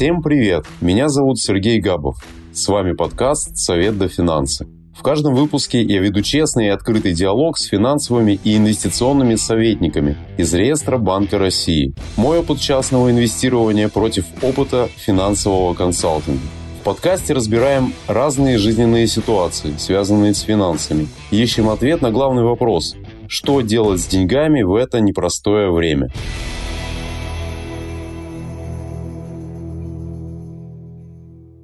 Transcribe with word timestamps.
Всем 0.00 0.22
привет! 0.22 0.64
Меня 0.80 1.10
зовут 1.10 1.38
Сергей 1.38 1.78
Габов. 1.78 2.16
С 2.54 2.66
вами 2.68 2.94
подкаст 2.94 3.58
«Совет 3.58 3.98
до 3.98 4.08
финансы». 4.08 4.66
В 4.96 5.02
каждом 5.02 5.34
выпуске 5.34 5.82
я 5.82 6.00
веду 6.00 6.22
честный 6.22 6.68
и 6.68 6.70
открытый 6.70 7.12
диалог 7.12 7.58
с 7.58 7.64
финансовыми 7.64 8.40
и 8.42 8.56
инвестиционными 8.56 9.34
советниками 9.34 10.16
из 10.38 10.54
реестра 10.54 10.96
Банка 10.96 11.36
России. 11.36 11.92
Мой 12.16 12.38
опыт 12.38 12.60
частного 12.60 13.10
инвестирования 13.10 13.90
против 13.90 14.24
опыта 14.40 14.88
финансового 14.96 15.74
консалтинга. 15.74 16.40
В 16.80 16.84
подкасте 16.84 17.34
разбираем 17.34 17.92
разные 18.06 18.56
жизненные 18.56 19.06
ситуации, 19.06 19.74
связанные 19.76 20.32
с 20.32 20.40
финансами. 20.40 21.08
Ищем 21.30 21.68
ответ 21.68 22.00
на 22.00 22.10
главный 22.10 22.42
вопрос– 22.42 22.96
что 23.28 23.60
делать 23.60 24.00
с 24.00 24.06
деньгами 24.06 24.62
в 24.62 24.74
это 24.74 25.00
непростое 25.00 25.70
время? 25.70 26.08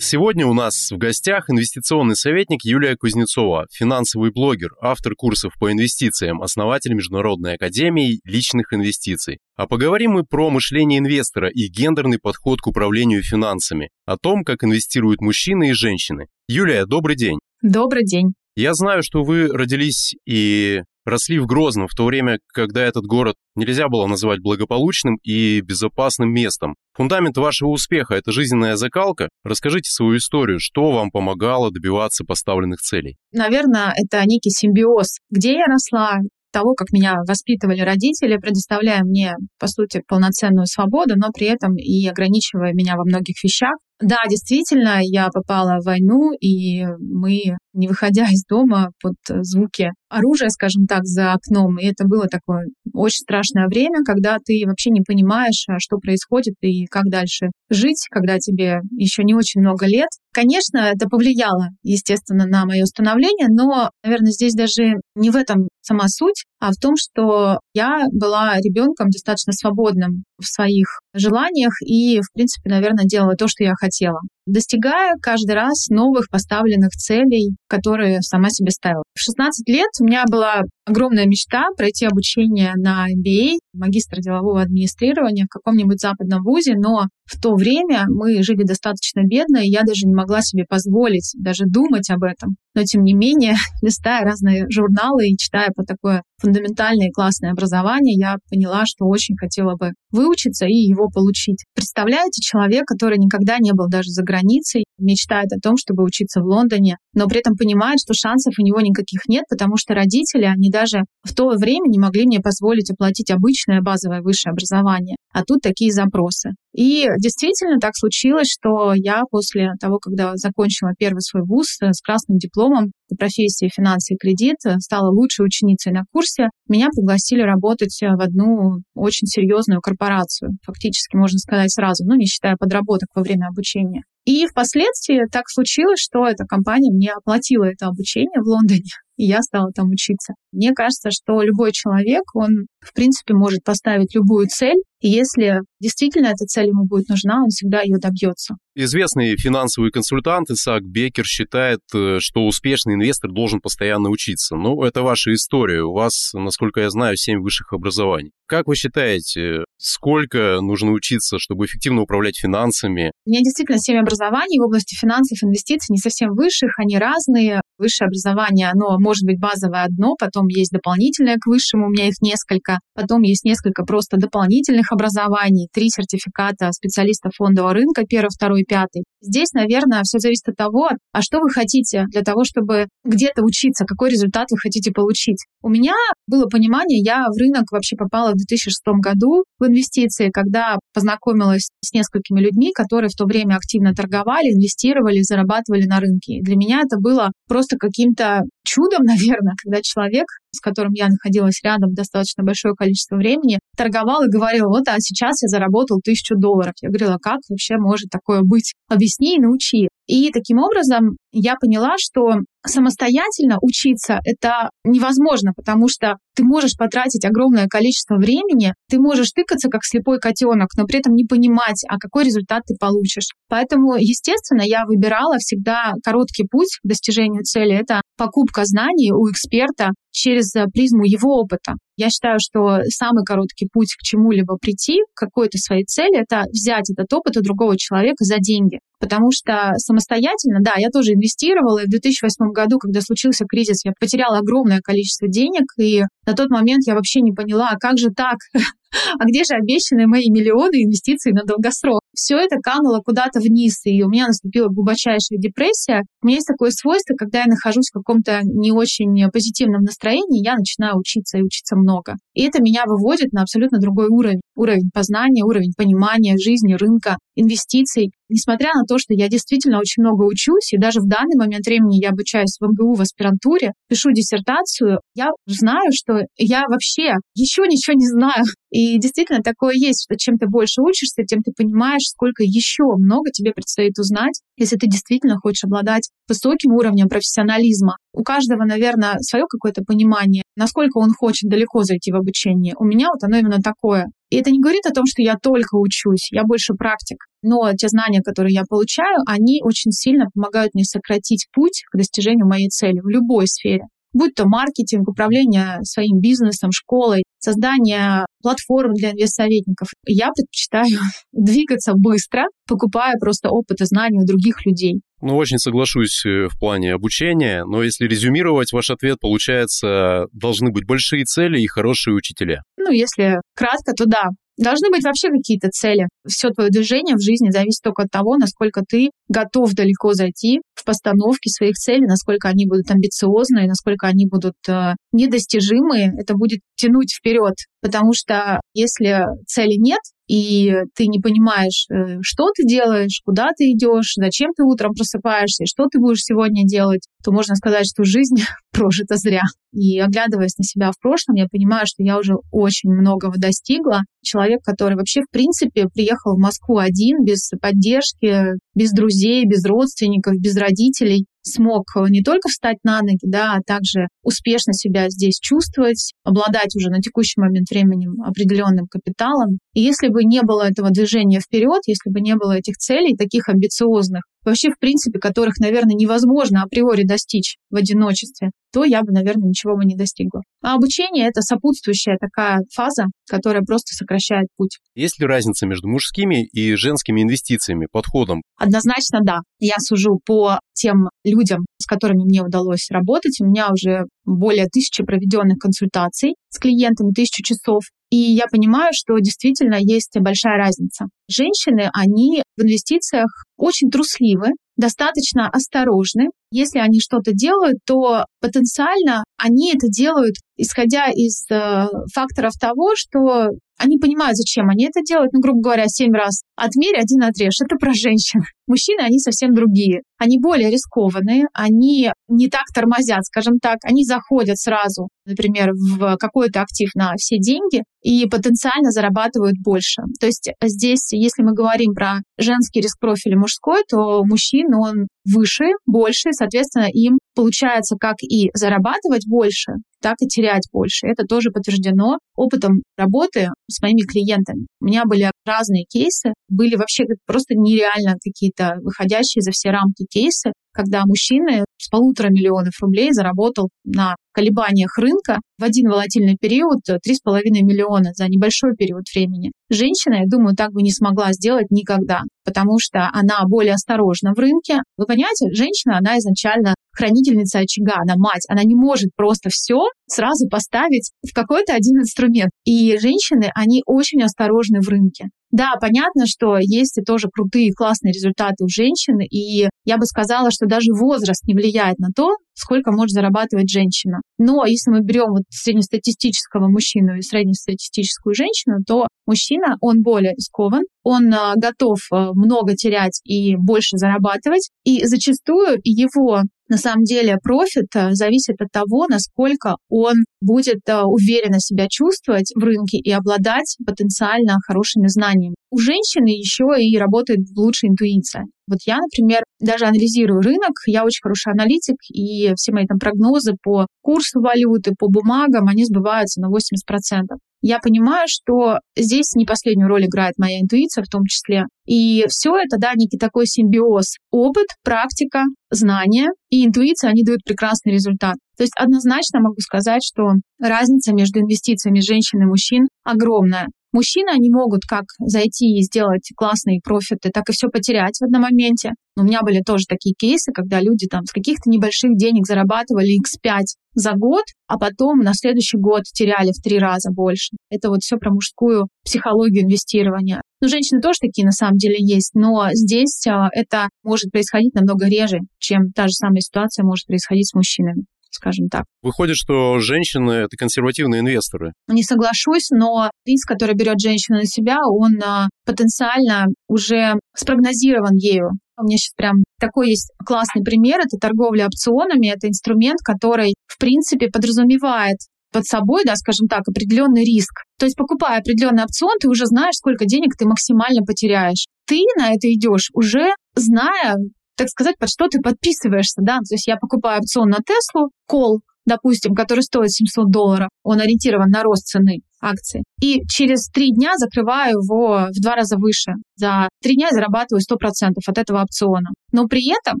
Сегодня 0.02 0.46
у 0.46 0.54
нас 0.54 0.90
в 0.90 0.96
гостях 0.96 1.50
инвестиционный 1.50 2.16
советник 2.16 2.64
Юлия 2.64 2.96
Кузнецова, 2.96 3.66
финансовый 3.70 4.30
блогер, 4.30 4.70
автор 4.80 5.14
курсов 5.14 5.52
по 5.60 5.70
инвестициям, 5.70 6.40
основатель 6.40 6.94
Международной 6.94 7.56
академии 7.56 8.18
личных 8.24 8.72
инвестиций. 8.72 9.40
А 9.56 9.66
поговорим 9.66 10.12
мы 10.12 10.24
про 10.24 10.48
мышление 10.48 11.00
инвестора 11.00 11.50
и 11.50 11.68
гендерный 11.68 12.18
подход 12.18 12.62
к 12.62 12.66
управлению 12.66 13.22
финансами, 13.22 13.90
о 14.06 14.16
том, 14.16 14.42
как 14.42 14.64
инвестируют 14.64 15.20
мужчины 15.20 15.68
и 15.68 15.72
женщины. 15.74 16.28
Юлия, 16.48 16.86
добрый 16.86 17.14
день. 17.14 17.38
Добрый 17.60 18.04
день. 18.04 18.32
Я 18.56 18.72
знаю, 18.72 19.02
что 19.02 19.22
вы 19.22 19.48
родились 19.48 20.14
и 20.26 20.80
росли 21.10 21.38
в 21.38 21.46
Грозном 21.46 21.88
в 21.88 21.94
то 21.94 22.04
время, 22.04 22.38
когда 22.52 22.82
этот 22.82 23.04
город 23.04 23.34
нельзя 23.54 23.88
было 23.88 24.06
называть 24.06 24.40
благополучным 24.40 25.16
и 25.22 25.60
безопасным 25.60 26.32
местом. 26.32 26.76
Фундамент 26.94 27.36
вашего 27.36 27.68
успеха– 27.68 28.14
это 28.16 28.32
жизненная 28.32 28.76
закалка. 28.76 29.28
Расскажите 29.44 29.90
свою 29.90 30.16
историю, 30.16 30.58
что 30.60 30.92
вам 30.92 31.10
помогало 31.10 31.70
добиваться 31.70 32.24
поставленных 32.24 32.80
целей? 32.80 33.16
Наверное, 33.32 33.92
это 33.96 34.22
некий 34.26 34.50
симбиоз. 34.50 35.18
Где 35.30 35.54
я 35.54 35.66
росла, 35.66 36.18
того, 36.50 36.74
как 36.74 36.92
меня 36.92 37.16
воспитывали 37.26 37.80
родители, 37.80 38.36
предоставляя 38.36 39.02
мне, 39.02 39.34
по 39.58 39.66
сути, 39.66 40.02
полноценную 40.06 40.66
свободу, 40.66 41.14
но 41.16 41.30
при 41.32 41.46
этом 41.46 41.76
и 41.76 42.06
ограничивая 42.06 42.72
меня 42.72 42.96
во 42.96 43.04
многих 43.04 43.42
вещах. 43.42 43.74
Да, 44.00 44.16
действительно, 44.28 45.00
я 45.02 45.28
попала 45.28 45.78
в 45.78 45.84
войну, 45.84 46.32
и 46.40 46.86
мы, 46.98 47.56
не 47.74 47.86
выходя 47.86 48.24
из 48.30 48.44
дома 48.48 48.92
под 49.02 49.16
звуки 49.44 49.90
оружия, 50.08 50.48
скажем 50.48 50.86
так, 50.86 51.04
за 51.04 51.34
окном, 51.34 51.78
и 51.78 51.84
это 51.84 52.04
было 52.06 52.26
такое 52.26 52.64
очень 52.94 53.20
страшное 53.20 53.66
время, 53.68 54.02
когда 54.04 54.38
ты 54.42 54.62
вообще 54.66 54.88
не 54.90 55.02
понимаешь, 55.02 55.64
а 55.68 55.78
что 55.78 55.98
происходит 55.98 56.54
и 56.62 56.86
как 56.86 57.04
дальше 57.10 57.50
жить, 57.68 58.06
когда 58.10 58.38
тебе 58.38 58.80
еще 58.96 59.22
не 59.22 59.34
очень 59.34 59.60
много 59.60 59.86
лет. 59.86 60.08
Конечно, 60.32 60.78
это 60.78 61.06
повлияло, 61.06 61.68
естественно, 61.82 62.46
на 62.46 62.64
мое 62.64 62.86
становление, 62.86 63.48
но, 63.50 63.90
наверное, 64.02 64.32
здесь 64.32 64.54
даже 64.54 64.94
не 65.14 65.30
в 65.30 65.36
этом 65.36 65.68
сама 65.90 66.06
суть, 66.08 66.46
а 66.60 66.70
в 66.72 66.76
том, 66.76 66.94
что 66.96 67.58
я 67.74 68.04
была 68.12 68.56
ребенком 68.58 69.08
достаточно 69.08 69.52
свободным 69.52 70.24
в 70.38 70.46
своих 70.46 71.00
желаниях 71.14 71.72
и, 71.84 72.20
в 72.20 72.32
принципе, 72.32 72.70
наверное, 72.70 73.04
делала 73.04 73.34
то, 73.34 73.48
что 73.48 73.64
я 73.64 73.74
хотела 73.74 74.20
достигая 74.50 75.14
каждый 75.22 75.54
раз 75.54 75.88
новых 75.88 76.28
поставленных 76.30 76.90
целей, 76.90 77.54
которые 77.68 78.20
сама 78.20 78.50
себе 78.50 78.70
ставила. 78.70 79.02
В 79.14 79.20
16 79.20 79.68
лет 79.68 79.88
у 80.00 80.04
меня 80.04 80.24
была 80.30 80.62
огромная 80.84 81.26
мечта 81.26 81.66
пройти 81.76 82.06
обучение 82.06 82.72
на 82.76 83.06
MBA, 83.06 83.58
магистр 83.72 84.18
делового 84.18 84.62
администрирования 84.62 85.44
в 85.44 85.52
каком-нибудь 85.52 86.00
западном 86.00 86.42
вузе, 86.42 86.74
но 86.76 87.06
в 87.24 87.40
то 87.40 87.54
время 87.54 88.06
мы 88.08 88.42
жили 88.42 88.64
достаточно 88.64 89.22
бедно, 89.24 89.58
и 89.58 89.70
я 89.70 89.82
даже 89.82 90.06
не 90.06 90.14
могла 90.14 90.40
себе 90.42 90.64
позволить 90.68 91.32
даже 91.38 91.64
думать 91.66 92.10
об 92.10 92.24
этом. 92.24 92.56
Но, 92.74 92.82
тем 92.82 93.02
не 93.02 93.14
менее, 93.14 93.54
листая 93.82 94.24
разные 94.24 94.66
журналы 94.68 95.28
и 95.28 95.36
читая 95.36 95.70
по 95.74 95.84
такое 95.84 96.22
фундаментальное 96.40 97.08
и 97.08 97.12
классное 97.12 97.52
образование, 97.52 98.14
я 98.16 98.36
поняла, 98.48 98.84
что 98.86 99.06
очень 99.06 99.36
хотела 99.36 99.76
бы 99.76 99.92
выучиться 100.10 100.66
и 100.66 100.74
его 100.74 101.08
получить. 101.08 101.64
Представляете, 101.74 102.40
человек, 102.42 102.84
который 102.86 103.18
никогда 103.18 103.58
не 103.58 103.72
был 103.72 103.88
даже 103.88 104.10
за 104.10 104.22
границей, 104.22 104.84
мечтает 105.00 105.52
о 105.52 105.60
том, 105.60 105.76
чтобы 105.76 106.04
учиться 106.04 106.40
в 106.40 106.46
Лондоне, 106.46 106.96
но 107.14 107.26
при 107.26 107.40
этом 107.40 107.54
понимает, 107.56 107.98
что 108.00 108.14
шансов 108.14 108.54
у 108.58 108.62
него 108.62 108.80
никаких 108.80 109.20
нет, 109.28 109.44
потому 109.48 109.76
что 109.76 109.94
родители, 109.94 110.44
они 110.44 110.70
даже 110.70 111.04
в 111.22 111.34
то 111.34 111.48
время 111.50 111.88
не 111.88 111.98
могли 111.98 112.26
мне 112.26 112.40
позволить 112.40 112.90
оплатить 112.90 113.30
обычное 113.30 113.82
базовое 113.82 114.22
высшее 114.22 114.52
образование. 114.52 115.16
А 115.32 115.44
тут 115.44 115.60
такие 115.62 115.92
запросы. 115.92 116.50
И 116.74 117.06
действительно 117.18 117.78
так 117.80 117.96
случилось, 117.96 118.48
что 118.48 118.92
я 118.94 119.22
после 119.30 119.72
того, 119.80 119.98
когда 119.98 120.36
закончила 120.36 120.92
первый 120.96 121.20
свой 121.20 121.42
вуз 121.42 121.76
э, 121.82 121.92
с 121.92 122.00
красным 122.00 122.38
дипломом 122.38 122.92
по 123.08 123.16
профессии 123.16 123.70
финансы 123.74 124.14
и 124.14 124.16
кредит, 124.16 124.56
э, 124.64 124.78
стала 124.78 125.10
лучшей 125.10 125.44
ученицей 125.44 125.92
на 125.92 126.04
курсе, 126.12 126.48
меня 126.68 126.88
пригласили 126.94 127.42
работать 127.42 128.00
э, 128.02 128.08
в 128.10 128.20
одну 128.20 128.82
очень 128.94 129.26
серьезную 129.26 129.80
корпорацию. 129.80 130.52
Фактически, 130.64 131.16
можно 131.16 131.38
сказать 131.38 131.72
сразу, 131.72 132.04
ну, 132.04 132.14
не 132.14 132.26
считая 132.26 132.56
подработок 132.56 133.08
во 133.14 133.22
время 133.22 133.48
обучения. 133.48 134.02
И 134.24 134.46
впоследствии 134.46 135.22
так 135.30 135.48
случилось, 135.48 136.00
что 136.00 136.26
эта 136.26 136.44
компания 136.44 136.92
мне 136.92 137.12
оплатила 137.12 137.64
это 137.64 137.86
обучение 137.86 138.40
в 138.42 138.46
Лондоне, 138.46 138.90
и 139.16 139.24
я 139.24 139.40
стала 139.42 139.72
там 139.72 139.88
учиться. 139.90 140.34
Мне 140.52 140.72
кажется, 140.72 141.10
что 141.10 141.40
любой 141.42 141.72
человек, 141.72 142.22
он, 142.34 142.66
в 142.80 142.92
принципе, 142.94 143.34
может 143.34 143.64
поставить 143.64 144.14
любую 144.14 144.46
цель, 144.48 144.82
и 145.00 145.08
если 145.08 145.60
действительно 145.80 146.26
эта 146.26 146.44
цель 146.46 146.68
ему 146.68 146.84
будет 146.84 147.08
нужна, 147.08 147.42
он 147.42 147.48
всегда 147.48 147.80
ее 147.82 147.98
добьется. 147.98 148.56
Известный 148.76 149.36
финансовый 149.36 149.90
консультант 149.90 150.50
Исаак 150.50 150.84
Бекер 150.84 151.24
считает, 151.24 151.80
э, 151.92 152.18
что 152.20 152.46
успешный 152.46 152.94
инвестор 152.94 153.32
должен 153.32 153.60
постоянно 153.60 154.10
учиться. 154.10 154.56
Ну, 154.56 154.84
это 154.84 155.02
ваша 155.02 155.34
история. 155.34 155.82
У 155.82 155.92
вас, 155.92 156.30
насколько 156.34 156.80
я 156.80 156.90
знаю, 156.90 157.16
7 157.16 157.40
высших 157.40 157.72
образований. 157.72 158.30
Как 158.46 158.66
вы 158.66 158.76
считаете, 158.76 159.64
сколько 159.76 160.60
нужно 160.60 160.92
учиться, 160.92 161.38
чтобы 161.38 161.66
эффективно 161.66 162.02
управлять 162.02 162.38
финансами? 162.38 163.12
У 163.26 163.30
меня 163.30 163.40
действительно 163.40 163.78
7 163.78 163.98
образований 163.98 164.58
в 164.60 164.64
области 164.64 164.94
финансов, 164.94 165.38
инвестиций, 165.42 165.92
не 165.92 165.98
совсем 165.98 166.34
высших, 166.34 166.78
они 166.78 166.98
разные. 166.98 167.60
Высшее 167.78 168.08
образование, 168.08 168.70
оно 168.70 168.98
может 168.98 169.24
быть 169.24 169.40
базовое 169.40 169.84
одно, 169.84 170.14
потом 170.18 170.46
есть 170.48 170.70
дополнительное 170.70 171.36
к 171.40 171.46
высшему, 171.46 171.86
у 171.86 171.90
меня 171.90 172.08
их 172.08 172.20
несколько, 172.20 172.78
потом 172.94 173.22
есть 173.22 173.44
несколько 173.44 173.84
просто 173.84 174.16
дополнительных 174.16 174.89
образований, 174.92 175.68
три 175.72 175.88
сертификата 175.88 176.70
специалиста 176.72 177.30
фондового 177.36 177.74
рынка, 177.74 178.04
первый, 178.08 178.30
второй, 178.30 178.64
пятый. 178.64 179.04
Здесь, 179.20 179.52
наверное, 179.52 180.02
все 180.02 180.18
зависит 180.18 180.48
от 180.48 180.56
того, 180.56 180.88
а 181.12 181.22
что 181.22 181.40
вы 181.40 181.50
хотите 181.50 182.06
для 182.10 182.22
того, 182.22 182.44
чтобы 182.44 182.86
где-то 183.04 183.42
учиться, 183.42 183.84
какой 183.84 184.10
результат 184.10 184.48
вы 184.50 184.58
хотите 184.58 184.92
получить. 184.92 185.44
У 185.62 185.68
меня 185.68 185.94
было 186.26 186.46
понимание, 186.46 187.00
я 187.00 187.26
в 187.28 187.38
рынок 187.38 187.64
вообще 187.70 187.96
попала 187.96 188.30
в 188.30 188.36
2006 188.36 188.80
году 189.02 189.44
в 189.58 189.66
инвестиции, 189.66 190.30
когда 190.32 190.78
познакомилась 190.94 191.68
с 191.84 191.92
несколькими 191.92 192.40
людьми, 192.40 192.72
которые 192.74 193.10
в 193.10 193.14
то 193.14 193.26
время 193.26 193.56
активно 193.56 193.94
торговали, 193.94 194.52
инвестировали, 194.52 195.22
зарабатывали 195.22 195.84
на 195.84 196.00
рынке. 196.00 196.40
Для 196.42 196.56
меня 196.56 196.80
это 196.80 196.96
было 196.98 197.30
просто 197.46 197.76
каким-то 197.76 198.42
чудом, 198.70 199.02
наверное, 199.04 199.54
когда 199.62 199.82
человек, 199.82 200.26
с 200.52 200.60
которым 200.60 200.92
я 200.94 201.08
находилась 201.08 201.60
рядом 201.62 201.94
достаточно 201.94 202.44
большое 202.44 202.74
количество 202.74 203.16
времени, 203.16 203.58
торговал 203.76 204.24
и 204.24 204.30
говорил, 204.30 204.68
вот, 204.68 204.86
а 204.86 205.00
сейчас 205.00 205.42
я 205.42 205.48
заработал 205.48 206.00
тысячу 206.02 206.36
долларов. 206.36 206.74
Я 206.82 206.88
говорила, 206.88 207.18
как 207.20 207.38
вообще 207.48 207.76
может 207.76 208.10
такое 208.10 208.42
быть? 208.42 208.74
Объясни 208.88 209.36
и 209.36 209.40
научи. 209.40 209.88
И 210.06 210.30
таким 210.32 210.58
образом 210.58 211.16
я 211.32 211.54
поняла, 211.60 211.96
что 211.98 212.34
самостоятельно 212.66 213.58
учиться 213.60 214.20
это 214.24 214.70
невозможно, 214.84 215.52
потому 215.54 215.88
что 215.88 216.16
ты 216.34 216.44
можешь 216.44 216.76
потратить 216.76 217.24
огромное 217.24 217.66
количество 217.66 218.16
времени, 218.16 218.74
ты 218.88 218.98
можешь 218.98 219.32
тыкаться 219.32 219.68
как 219.68 219.84
слепой 219.84 220.18
котенок, 220.18 220.68
но 220.76 220.86
при 220.86 220.98
этом 220.98 221.14
не 221.14 221.24
понимать, 221.24 221.82
а 221.88 221.98
какой 221.98 222.24
результат 222.24 222.62
ты 222.66 222.74
получишь. 222.78 223.34
Поэтому, 223.48 223.96
естественно, 223.96 224.62
я 224.62 224.84
выбирала 224.86 225.38
всегда 225.38 225.94
короткий 226.04 226.46
путь 226.50 226.78
к 226.82 226.88
достижению 226.88 227.42
цели. 227.42 227.74
Это 227.74 228.00
покупка 228.16 228.64
знаний 228.64 229.12
у 229.12 229.30
эксперта 229.30 229.90
через 230.10 230.52
призму 230.72 231.04
его 231.04 231.40
опыта. 231.40 231.74
Я 231.96 232.08
считаю, 232.10 232.38
что 232.40 232.80
самый 232.88 233.24
короткий 233.24 233.68
путь 233.72 233.94
к 233.94 234.02
чему-либо 234.02 234.56
прийти, 234.56 234.98
к 235.14 235.20
какой-то 235.20 235.58
своей 235.58 235.84
цели, 235.84 236.20
это 236.20 236.44
взять 236.50 236.90
этот 236.90 237.12
опыт 237.12 237.36
у 237.36 237.42
другого 237.42 237.76
человека 237.76 238.24
за 238.24 238.38
деньги. 238.38 238.78
Потому 239.00 239.30
что 239.32 239.72
самостоятельно, 239.78 240.58
да, 240.60 240.74
я 240.76 240.90
тоже 240.90 241.14
инвестировала, 241.14 241.78
и 241.82 241.86
в 241.86 241.90
2008 241.90 242.52
году, 242.52 242.78
когда 242.78 243.00
случился 243.00 243.46
кризис, 243.46 243.84
я 243.84 243.92
потеряла 243.98 244.38
огромное 244.38 244.80
количество 244.80 245.26
денег, 245.26 245.64
и 245.78 246.02
на 246.26 246.34
тот 246.34 246.50
момент 246.50 246.86
я 246.86 246.94
вообще 246.94 247.22
не 247.22 247.32
поняла, 247.32 247.70
а 247.70 247.78
как 247.78 247.98
же 247.98 248.10
так? 248.10 248.36
а 249.18 249.24
где 249.24 249.44
же 249.44 249.54
обещанные 249.54 250.06
мои 250.06 250.30
миллионы 250.30 250.84
инвестиций 250.84 251.32
на 251.32 251.44
долгосрок? 251.44 252.00
Все 252.14 252.36
это 252.36 252.56
кануло 252.56 253.00
куда-то 253.04 253.40
вниз, 253.40 253.80
и 253.84 254.02
у 254.02 254.08
меня 254.08 254.26
наступила 254.26 254.68
глубочайшая 254.68 255.38
депрессия. 255.38 256.02
У 256.22 256.26
меня 256.26 256.36
есть 256.36 256.48
такое 256.48 256.70
свойство, 256.70 257.14
когда 257.14 257.40
я 257.40 257.46
нахожусь 257.46 257.88
в 257.90 257.98
каком-то 257.98 258.40
не 258.44 258.72
очень 258.72 259.30
позитивном 259.30 259.82
настроении, 259.82 260.44
я 260.44 260.56
начинаю 260.56 260.98
учиться 260.98 261.38
и 261.38 261.42
учиться 261.42 261.76
много. 261.76 262.16
И 262.34 262.42
это 262.42 262.62
меня 262.62 262.84
выводит 262.86 263.32
на 263.32 263.42
абсолютно 263.42 263.78
другой 263.78 264.08
уровень. 264.08 264.40
Уровень 264.56 264.90
познания, 264.92 265.44
уровень 265.44 265.72
понимания 265.76 266.36
жизни, 266.36 266.74
рынка, 266.74 267.16
инвестиций. 267.34 268.10
Несмотря 268.28 268.70
на 268.74 268.84
то, 268.84 268.98
что 268.98 269.14
я 269.14 269.28
действительно 269.28 269.78
очень 269.78 270.02
много 270.02 270.24
учусь, 270.24 270.72
и 270.72 270.78
даже 270.78 271.00
в 271.00 271.08
данный 271.08 271.36
момент 271.36 271.66
времени 271.66 272.02
я 272.02 272.10
обучаюсь 272.10 272.56
в 272.60 272.64
МГУ 272.64 272.94
в 272.94 273.00
аспирантуре, 273.00 273.72
пишу 273.88 274.12
диссертацию, 274.12 275.00
я 275.14 275.30
знаю, 275.46 275.90
что 275.92 276.20
я 276.36 276.64
вообще 276.68 277.14
еще 277.34 277.62
ничего 277.62 277.94
не 277.96 278.06
знаю. 278.06 278.44
И 278.70 278.98
действительно 278.98 279.42
такое 279.42 279.74
есть, 279.74 280.04
что 280.04 280.16
чем 280.16 280.36
ты 280.38 280.46
больше 280.46 280.80
учишься, 280.80 281.24
тем 281.24 281.42
ты 281.42 281.52
понимаешь, 281.52 282.04
сколько 282.06 282.42
еще 282.42 282.84
много 282.96 283.30
тебе 283.30 283.52
предстоит 283.52 283.98
узнать, 283.98 284.40
если 284.56 284.76
ты 284.76 284.86
действительно 284.86 285.36
хочешь 285.36 285.64
обладать 285.64 286.10
высоким 286.28 286.72
уровнем 286.72 287.08
профессионализма. 287.08 287.96
У 288.12 288.22
каждого, 288.22 288.64
наверное, 288.64 289.18
свое 289.20 289.44
какое-то 289.48 289.82
понимание, 289.82 290.44
насколько 290.56 290.98
он 290.98 291.10
хочет 291.10 291.50
далеко 291.50 291.82
зайти 291.82 292.12
в 292.12 292.16
обучение. 292.16 292.74
У 292.78 292.84
меня 292.84 293.08
вот 293.12 293.22
оно 293.24 293.38
именно 293.38 293.60
такое. 293.60 294.06
И 294.30 294.36
это 294.36 294.50
не 294.50 294.60
говорит 294.60 294.86
о 294.86 294.92
том, 294.92 295.06
что 295.06 295.22
я 295.22 295.34
только 295.36 295.74
учусь, 295.74 296.30
я 296.30 296.44
больше 296.44 296.74
практик. 296.74 297.18
Но 297.42 297.72
те 297.72 297.88
знания, 297.88 298.22
которые 298.22 298.54
я 298.54 298.62
получаю, 298.68 299.18
они 299.26 299.60
очень 299.64 299.90
сильно 299.90 300.26
помогают 300.32 300.74
мне 300.74 300.84
сократить 300.84 301.48
путь 301.52 301.82
к 301.90 301.96
достижению 301.96 302.46
моей 302.46 302.68
цели 302.68 303.00
в 303.00 303.08
любой 303.08 303.48
сфере 303.48 303.86
будь 304.12 304.34
то 304.34 304.46
маркетинг, 304.46 305.08
управление 305.08 305.78
своим 305.82 306.20
бизнесом, 306.20 306.70
школой, 306.72 307.24
создание 307.38 308.26
платформ 308.42 308.94
для 308.94 309.12
инвестсоветников. 309.12 309.88
Я 310.06 310.30
предпочитаю 310.34 310.98
двигаться 311.32 311.92
быстро, 311.94 312.44
покупая 312.66 313.14
просто 313.20 313.50
опыт 313.50 313.80
и 313.80 313.84
знания 313.84 314.20
у 314.20 314.26
других 314.26 314.64
людей. 314.66 315.00
Ну, 315.22 315.36
очень 315.36 315.58
соглашусь 315.58 316.24
э, 316.24 316.48
в 316.48 316.58
плане 316.58 316.94
обучения, 316.94 317.64
но 317.64 317.82
если 317.82 318.06
резюмировать 318.06 318.72
ваш 318.72 318.90
ответ, 318.90 319.18
получается, 319.20 320.26
должны 320.32 320.70
быть 320.70 320.86
большие 320.86 321.24
цели 321.24 321.60
и 321.60 321.66
хорошие 321.66 322.14
учителя. 322.14 322.62
Ну, 322.78 322.90
если 322.90 323.40
кратко, 323.54 323.92
то 323.92 324.06
да. 324.06 324.30
Должны 324.60 324.90
быть 324.90 325.02
вообще 325.04 325.30
какие-то 325.30 325.70
цели. 325.70 326.06
Все 326.28 326.50
твое 326.50 326.68
движение 326.68 327.16
в 327.16 327.22
жизни 327.22 327.50
зависит 327.50 327.82
только 327.82 328.02
от 328.02 328.10
того, 328.10 328.36
насколько 328.36 328.82
ты 328.86 329.08
готов 329.26 329.72
далеко 329.72 330.12
зайти 330.12 330.60
в 330.74 330.84
постановке 330.84 331.48
своих 331.48 331.76
целей, 331.76 332.06
насколько 332.06 332.48
они 332.48 332.66
будут 332.66 332.90
амбициозные, 332.90 333.66
насколько 333.66 334.06
они 334.06 334.26
будут 334.26 334.56
э, 334.68 334.94
недостижимые. 335.12 336.12
Это 336.18 336.34
будет 336.34 336.60
тянуть 336.76 337.14
вперед, 337.14 337.54
потому 337.80 338.12
что 338.12 338.60
если 338.74 339.24
цели 339.46 339.76
нет, 339.78 340.00
и 340.30 340.70
ты 340.94 341.08
не 341.08 341.18
понимаешь, 341.18 341.86
э, 341.90 342.20
что 342.22 342.52
ты 342.54 342.62
делаешь, 342.64 343.20
куда 343.24 343.48
ты 343.56 343.72
идешь, 343.72 344.12
зачем 344.14 344.52
ты 344.56 344.62
утром 344.62 344.92
просыпаешься, 344.94 345.64
что 345.66 345.86
ты 345.90 345.98
будешь 345.98 346.22
сегодня 346.22 346.64
делать, 346.64 347.02
то 347.24 347.32
можно 347.32 347.56
сказать, 347.56 347.86
что 347.86 348.04
жизнь 348.04 348.36
прожита 348.72 349.16
зря. 349.16 349.42
И 349.72 349.98
оглядываясь 349.98 350.56
на 350.56 350.62
себя 350.62 350.92
в 350.92 351.00
прошлом, 351.00 351.34
я 351.34 351.46
понимаю, 351.50 351.84
что 351.86 352.04
я 352.04 352.16
уже 352.16 352.34
очень 352.52 352.90
многого 352.90 353.34
достигла. 353.38 354.02
Человек, 354.22 354.60
который 354.62 354.94
вообще, 354.94 355.22
в 355.22 355.32
принципе, 355.32 355.88
приехал 355.92 356.36
в 356.36 356.40
Москву 356.40 356.78
один, 356.78 357.24
без 357.24 357.50
поддержки, 357.60 358.56
без 358.76 358.92
друзей, 358.92 359.46
без 359.46 359.64
родственников, 359.64 360.34
без 360.36 360.56
родителей, 360.56 361.26
смог 361.42 361.84
не 362.08 362.22
только 362.22 362.48
встать 362.48 362.78
на 362.84 363.00
ноги, 363.00 363.18
да, 363.22 363.54
а 363.54 363.62
также 363.62 364.08
успешно 364.22 364.72
себя 364.72 365.08
здесь 365.08 365.38
чувствовать, 365.40 366.12
обладать 366.24 366.74
уже 366.76 366.90
на 366.90 367.00
текущий 367.00 367.40
момент 367.40 367.68
временем 367.70 368.22
определенным 368.22 368.86
капиталом. 368.86 369.58
И 369.74 369.80
если 369.80 370.08
бы 370.08 370.24
не 370.24 370.42
было 370.42 370.68
этого 370.68 370.90
движения 370.90 371.40
вперед, 371.40 371.80
если 371.86 372.10
бы 372.10 372.20
не 372.20 372.36
было 372.36 372.52
этих 372.52 372.76
целей, 372.76 373.16
таких 373.16 373.48
амбициозных, 373.48 374.22
вообще, 374.44 374.70
в 374.70 374.78
принципе, 374.78 375.18
которых, 375.18 375.58
наверное, 375.58 375.94
невозможно 375.94 376.62
априори 376.62 377.04
достичь 377.04 377.56
в 377.70 377.76
одиночестве, 377.76 378.50
то 378.72 378.84
я 378.84 379.02
бы, 379.02 379.12
наверное, 379.12 379.48
ничего 379.48 379.76
бы 379.76 379.84
не 379.84 379.96
достигла. 379.96 380.42
А 380.62 380.74
обучение— 380.74 381.26
это 381.28 381.42
сопутствующая 381.42 382.16
такая 382.20 382.60
фаза, 382.72 383.06
которая 383.28 383.62
просто 383.62 383.94
сокращает 383.94 384.48
путь. 384.56 384.78
Есть 384.94 385.18
ли 385.20 385.26
разница 385.26 385.66
между 385.66 385.88
мужскими 385.88 386.44
и 386.46 386.74
женскими 386.74 387.22
инвестициями, 387.22 387.88
подходом? 387.90 388.42
Однозначно 388.56 389.20
да. 389.22 389.40
Я 389.58 389.74
сужу 389.78 390.20
по 390.24 390.60
тем 390.72 391.08
людям, 391.24 391.66
которыми 391.90 392.22
мне 392.22 392.40
удалось 392.40 392.86
работать. 392.90 393.40
У 393.40 393.46
меня 393.46 393.68
уже 393.72 394.04
более 394.24 394.66
тысячи 394.66 395.02
проведенных 395.02 395.58
консультаций 395.58 396.36
с 396.48 396.58
клиентами, 396.58 397.12
тысячу 397.12 397.42
часов. 397.42 397.82
И 398.10 398.16
я 398.16 398.46
понимаю, 398.50 398.92
что 398.92 399.18
действительно 399.18 399.76
есть 399.78 400.16
большая 400.20 400.56
разница. 400.56 401.06
Женщины, 401.28 401.90
они 401.92 402.42
в 402.56 402.62
инвестициях 402.62 403.30
очень 403.56 403.90
трусливы, 403.90 404.50
достаточно 404.76 405.48
осторожны. 405.48 406.28
Если 406.50 406.78
они 406.78 407.00
что-то 407.00 407.32
делают, 407.32 407.78
то 407.86 408.24
потенциально 408.40 409.24
они 409.36 409.72
это 409.72 409.88
делают, 409.88 410.34
исходя 410.56 411.06
из 411.08 411.44
э, 411.50 411.86
факторов 412.12 412.52
того, 412.60 412.92
что 412.96 413.50
они 413.80 413.96
понимают, 413.96 414.36
зачем 414.36 414.68
они 414.68 414.84
это 414.84 415.00
делают. 415.02 415.32
Ну, 415.32 415.40
грубо 415.40 415.60
говоря, 415.60 415.84
семь 415.86 416.12
раз 416.12 416.42
отмерь, 416.54 416.98
один 416.98 417.22
отрежь. 417.22 417.60
Это 417.64 417.76
про 417.76 417.94
женщин. 417.94 418.40
Мужчины, 418.66 419.00
они 419.00 419.18
совсем 419.18 419.54
другие. 419.54 420.02
Они 420.18 420.38
более 420.38 420.70
рискованные, 420.70 421.46
они 421.54 422.10
не 422.28 422.48
так 422.48 422.64
тормозят, 422.74 423.24
скажем 423.24 423.58
так. 423.58 423.78
Они 423.84 424.04
заходят 424.04 424.58
сразу, 424.58 425.08
например, 425.24 425.70
в 425.72 426.16
какой-то 426.18 426.60
актив 426.60 426.90
на 426.94 427.14
все 427.16 427.38
деньги 427.38 427.82
и 428.02 428.26
потенциально 428.26 428.90
зарабатывают 428.90 429.54
больше. 429.62 430.02
То 430.20 430.26
есть 430.26 430.50
здесь, 430.62 431.12
если 431.12 431.42
мы 431.42 431.54
говорим 431.54 431.94
про 431.94 432.18
женский 432.38 432.82
риск 432.82 432.98
профиль 433.00 433.36
мужской, 433.36 433.82
то 433.88 434.22
мужчин 434.24 434.74
он 434.74 435.08
выше, 435.24 435.70
больше, 435.86 436.32
соответственно, 436.40 436.88
им 436.92 437.19
получается 437.34 437.96
как 437.98 438.16
и 438.22 438.50
зарабатывать 438.54 439.26
больше, 439.26 439.72
так 440.00 440.16
и 440.20 440.26
терять 440.26 440.68
больше. 440.72 441.06
Это 441.06 441.24
тоже 441.24 441.50
подтверждено 441.50 442.18
опытом 442.34 442.82
работы 442.96 443.48
с 443.70 443.80
моими 443.82 444.02
клиентами. 444.02 444.66
У 444.80 444.86
меня 444.86 445.04
были 445.04 445.30
разные 445.44 445.84
кейсы, 445.84 446.32
были 446.48 446.76
вообще 446.76 447.04
просто 447.26 447.54
нереально 447.54 448.16
какие-то 448.22 448.76
выходящие 448.82 449.42
за 449.42 449.50
все 449.50 449.70
рамки 449.70 450.06
кейсы, 450.08 450.52
когда 450.72 451.02
мужчина 451.04 451.64
с 451.78 451.88
полутора 451.88 452.28
миллионов 452.30 452.74
рублей 452.80 453.12
заработал 453.12 453.68
на 453.84 454.14
колебаниях 454.32 454.96
рынка 454.98 455.38
в 455.58 455.64
один 455.64 455.90
волатильный 455.90 456.36
период 456.40 456.78
3,5 456.88 457.40
миллиона 457.62 458.10
за 458.14 458.26
небольшой 458.28 458.74
период 458.76 459.04
времени. 459.12 459.50
Женщина, 459.68 460.20
я 460.20 460.26
думаю, 460.26 460.54
так 460.54 460.72
бы 460.72 460.82
не 460.82 460.92
смогла 460.92 461.32
сделать 461.32 461.70
никогда, 461.70 462.22
потому 462.44 462.78
что 462.78 463.08
она 463.12 463.42
более 463.46 463.74
осторожна 463.74 464.32
в 464.34 464.38
рынке. 464.38 464.78
Вы 464.96 465.06
понимаете, 465.06 465.52
женщина, 465.52 465.98
она 465.98 466.18
изначально 466.18 466.74
хранительница 466.92 467.60
очага, 467.60 467.94
она 468.00 468.14
мать, 468.16 468.44
она 468.48 468.62
не 468.64 468.74
может 468.74 469.10
просто 469.16 469.50
все 469.50 469.80
сразу 470.06 470.48
поставить 470.48 471.10
в 471.26 471.32
какой-то 471.34 471.74
один 471.74 472.00
инструмент. 472.00 472.50
И 472.64 472.98
женщины, 472.98 473.50
они 473.54 473.82
очень 473.86 474.22
осторожны 474.22 474.80
в 474.80 474.88
рынке. 474.88 475.26
Да, 475.52 475.72
понятно, 475.80 476.26
что 476.26 476.58
есть 476.60 476.96
и 476.98 477.02
тоже 477.02 477.28
крутые, 477.28 477.72
классные 477.72 478.12
результаты 478.12 478.62
у 478.62 478.68
женщин, 478.68 479.18
и 479.18 479.68
я 479.84 479.96
бы 479.96 480.06
сказала, 480.06 480.50
что 480.52 480.66
даже 480.66 480.92
возраст 480.92 481.42
не 481.44 481.54
влияет 481.54 481.98
на 481.98 482.10
то, 482.14 482.36
сколько 482.54 482.92
может 482.92 483.10
зарабатывать 483.10 483.68
женщина. 483.68 484.20
Но 484.38 484.64
если 484.64 484.92
мы 484.92 485.00
берем 485.00 485.30
вот 485.30 485.42
среднестатистического 485.50 486.68
мужчину 486.68 487.16
и 487.16 487.22
среднестатистическую 487.22 488.34
женщину, 488.34 488.76
то 488.86 489.08
мужчина, 489.26 489.76
он 489.80 490.02
более 490.02 490.34
рискован, 490.34 490.84
он 491.02 491.32
а, 491.34 491.54
готов 491.56 491.98
а, 492.12 492.32
много 492.32 492.76
терять 492.76 493.20
и 493.24 493.56
больше 493.56 493.96
зарабатывать, 493.96 494.70
и 494.84 495.04
зачастую 495.04 495.80
его 495.82 496.42
на 496.70 496.78
самом 496.78 497.04
деле 497.04 497.36
профит 497.42 497.88
а, 497.94 498.14
зависит 498.14 498.60
от 498.60 498.70
того, 498.72 499.06
насколько 499.08 499.76
он 499.88 500.24
будет 500.40 500.80
уверенно 500.88 501.60
себя 501.60 501.86
чувствовать 501.90 502.52
в 502.54 502.62
рынке 502.62 502.98
и 502.98 503.10
обладать 503.10 503.76
потенциально 503.84 504.56
хорошими 504.66 505.08
знаниями. 505.08 505.56
У 505.70 505.78
женщины 505.78 506.28
еще 506.28 506.64
и 506.78 506.96
работает 506.96 507.40
лучше 507.56 507.88
интуиция. 507.88 508.44
Вот 508.70 508.78
я, 508.86 508.98
например, 508.98 509.42
даже 509.58 509.84
анализирую 509.84 510.40
рынок, 510.40 510.72
я 510.86 511.04
очень 511.04 511.20
хороший 511.22 511.52
аналитик, 511.52 511.96
и 512.08 512.54
все 512.54 512.72
мои 512.72 512.86
там 512.86 512.98
прогнозы 512.98 513.54
по 513.62 513.86
курсу 514.00 514.40
валюты, 514.40 514.92
по 514.98 515.08
бумагам, 515.08 515.68
они 515.68 515.84
сбываются 515.84 516.40
на 516.40 516.48
80% 516.48 517.36
я 517.62 517.78
понимаю, 517.78 518.26
что 518.26 518.78
здесь 518.96 519.34
не 519.34 519.44
последнюю 519.44 519.88
роль 519.88 520.06
играет 520.06 520.34
моя 520.38 520.60
интуиция 520.60 521.04
в 521.04 521.08
том 521.08 521.24
числе. 521.24 521.64
И 521.86 522.24
все 522.28 522.56
это, 522.56 522.78
да, 522.78 522.92
некий 522.94 523.18
такой 523.18 523.46
симбиоз. 523.46 524.16
Опыт, 524.30 524.68
практика, 524.82 525.44
знания 525.70 526.28
и 526.48 526.64
интуиция, 526.64 527.10
они 527.10 527.22
дают 527.22 527.40
прекрасный 527.44 527.92
результат. 527.92 528.36
То 528.56 528.62
есть 528.62 528.72
однозначно 528.78 529.40
могу 529.40 529.60
сказать, 529.60 530.02
что 530.04 530.32
разница 530.60 531.12
между 531.12 531.40
инвестициями 531.40 532.00
женщин 532.00 532.42
и 532.42 532.46
мужчин 532.46 532.88
огромная. 533.04 533.68
Мужчины, 533.92 534.30
они 534.30 534.50
могут 534.50 534.82
как 534.88 535.04
зайти 535.18 535.78
и 535.78 535.82
сделать 535.82 536.30
классные 536.36 536.80
профиты, 536.82 537.30
так 537.30 537.48
и 537.48 537.52
все 537.52 537.68
потерять 537.68 538.18
в 538.18 538.24
одном 538.24 538.42
моменте. 538.42 538.92
У 539.16 539.22
меня 539.24 539.42
были 539.42 539.60
тоже 539.60 539.84
такие 539.88 540.14
кейсы, 540.14 540.52
когда 540.52 540.80
люди 540.80 541.08
там 541.08 541.24
с 541.24 541.32
каких-то 541.32 541.68
небольших 541.68 542.16
денег 542.16 542.46
зарабатывали 542.46 543.18
x5 543.18 543.62
за 543.94 544.12
год, 544.12 544.44
а 544.68 544.78
потом 544.78 545.18
на 545.18 545.34
следующий 545.34 545.76
год 545.76 546.04
теряли 546.04 546.52
в 546.52 546.62
три 546.62 546.78
раза 546.78 547.10
больше. 547.10 547.56
Это 547.68 547.88
вот 547.88 548.00
все 548.02 548.16
про 548.16 548.32
мужскую 548.32 548.86
психологию 549.04 549.64
инвестирования. 549.64 550.42
Ну, 550.60 550.68
женщины 550.68 551.00
тоже 551.00 551.18
такие 551.20 551.44
на 551.44 551.52
самом 551.52 551.76
деле 551.76 551.96
есть, 551.98 552.30
но 552.34 552.68
здесь 552.72 553.26
а, 553.26 553.48
это 553.52 553.88
может 554.04 554.30
происходить 554.30 554.74
намного 554.74 555.06
реже, 555.06 555.40
чем 555.58 555.90
та 555.92 556.06
же 556.06 556.12
самая 556.12 556.40
ситуация 556.40 556.84
может 556.84 557.06
происходить 557.06 557.48
с 557.48 557.54
мужчинами 557.54 558.04
скажем 558.30 558.68
так. 558.68 558.84
Выходит, 559.02 559.36
что 559.36 559.78
женщины— 559.78 560.32
это 560.46 560.56
консервативные 560.56 561.20
инвесторы. 561.20 561.72
Не 561.88 562.02
соглашусь, 562.02 562.70
но 562.70 563.10
риск, 563.26 563.48
который 563.48 563.74
берет 563.74 564.00
женщина 564.00 564.38
на 564.38 564.46
себя, 564.46 564.78
он 564.86 565.20
а, 565.22 565.48
потенциально 565.66 566.46
уже 566.68 567.14
спрогнозирован 567.36 568.16
ею. 568.16 568.50
У 568.78 568.84
меня 568.84 568.96
сейчас 568.96 569.14
прям 569.14 569.44
такой 569.58 569.90
есть 569.90 570.10
классный 570.24 570.62
пример. 570.62 571.00
Это 571.00 571.18
торговля 571.20 571.66
опционами. 571.66 572.28
Это 572.28 572.48
инструмент, 572.48 573.00
который, 573.04 573.54
в 573.66 573.78
принципе, 573.78 574.28
подразумевает 574.28 575.18
под 575.52 575.66
собой, 575.66 576.04
да, 576.04 576.16
скажем 576.16 576.48
так, 576.48 576.62
определенный 576.66 577.24
риск. 577.24 577.62
То 577.78 577.84
есть, 577.84 577.96
покупая 577.96 578.38
определенный 578.38 578.84
опцион, 578.84 579.18
ты 579.20 579.28
уже 579.28 579.46
знаешь, 579.46 579.74
сколько 579.74 580.06
денег 580.06 580.36
ты 580.36 580.46
максимально 580.46 581.02
потеряешь. 581.02 581.66
Ты 581.86 582.02
на 582.16 582.32
это 582.32 582.52
идешь 582.52 582.88
уже 582.94 583.34
зная, 583.54 584.16
так 584.60 584.68
сказать, 584.68 584.98
под 584.98 585.08
что 585.08 585.26
ты 585.26 585.40
подписываешься, 585.40 586.20
да. 586.20 586.36
То 586.36 586.52
есть 586.52 586.66
я 586.66 586.76
покупаю 586.76 587.20
опцион 587.20 587.48
на 587.48 587.60
Теслу, 587.66 588.10
кол, 588.26 588.60
допустим, 588.84 589.34
который 589.34 589.62
стоит 589.62 589.90
700 589.90 590.30
долларов, 590.30 590.68
он 590.82 591.00
ориентирован 591.00 591.48
на 591.48 591.62
рост 591.62 591.86
цены 591.86 592.18
акции. 592.42 592.82
И 593.02 593.22
через 593.26 593.68
три 593.68 593.90
дня 593.90 594.12
закрываю 594.16 594.80
его 594.82 595.28
в 595.30 595.40
два 595.40 595.56
раза 595.56 595.76
выше. 595.78 596.12
За 596.36 596.68
три 596.82 596.94
дня 596.94 597.08
я 597.10 597.14
зарабатываю 597.14 597.62
100% 597.62 598.16
от 598.26 598.38
этого 598.38 598.60
опциона. 598.60 599.08
Но 599.32 599.46
при 599.46 599.66
этом 599.72 600.00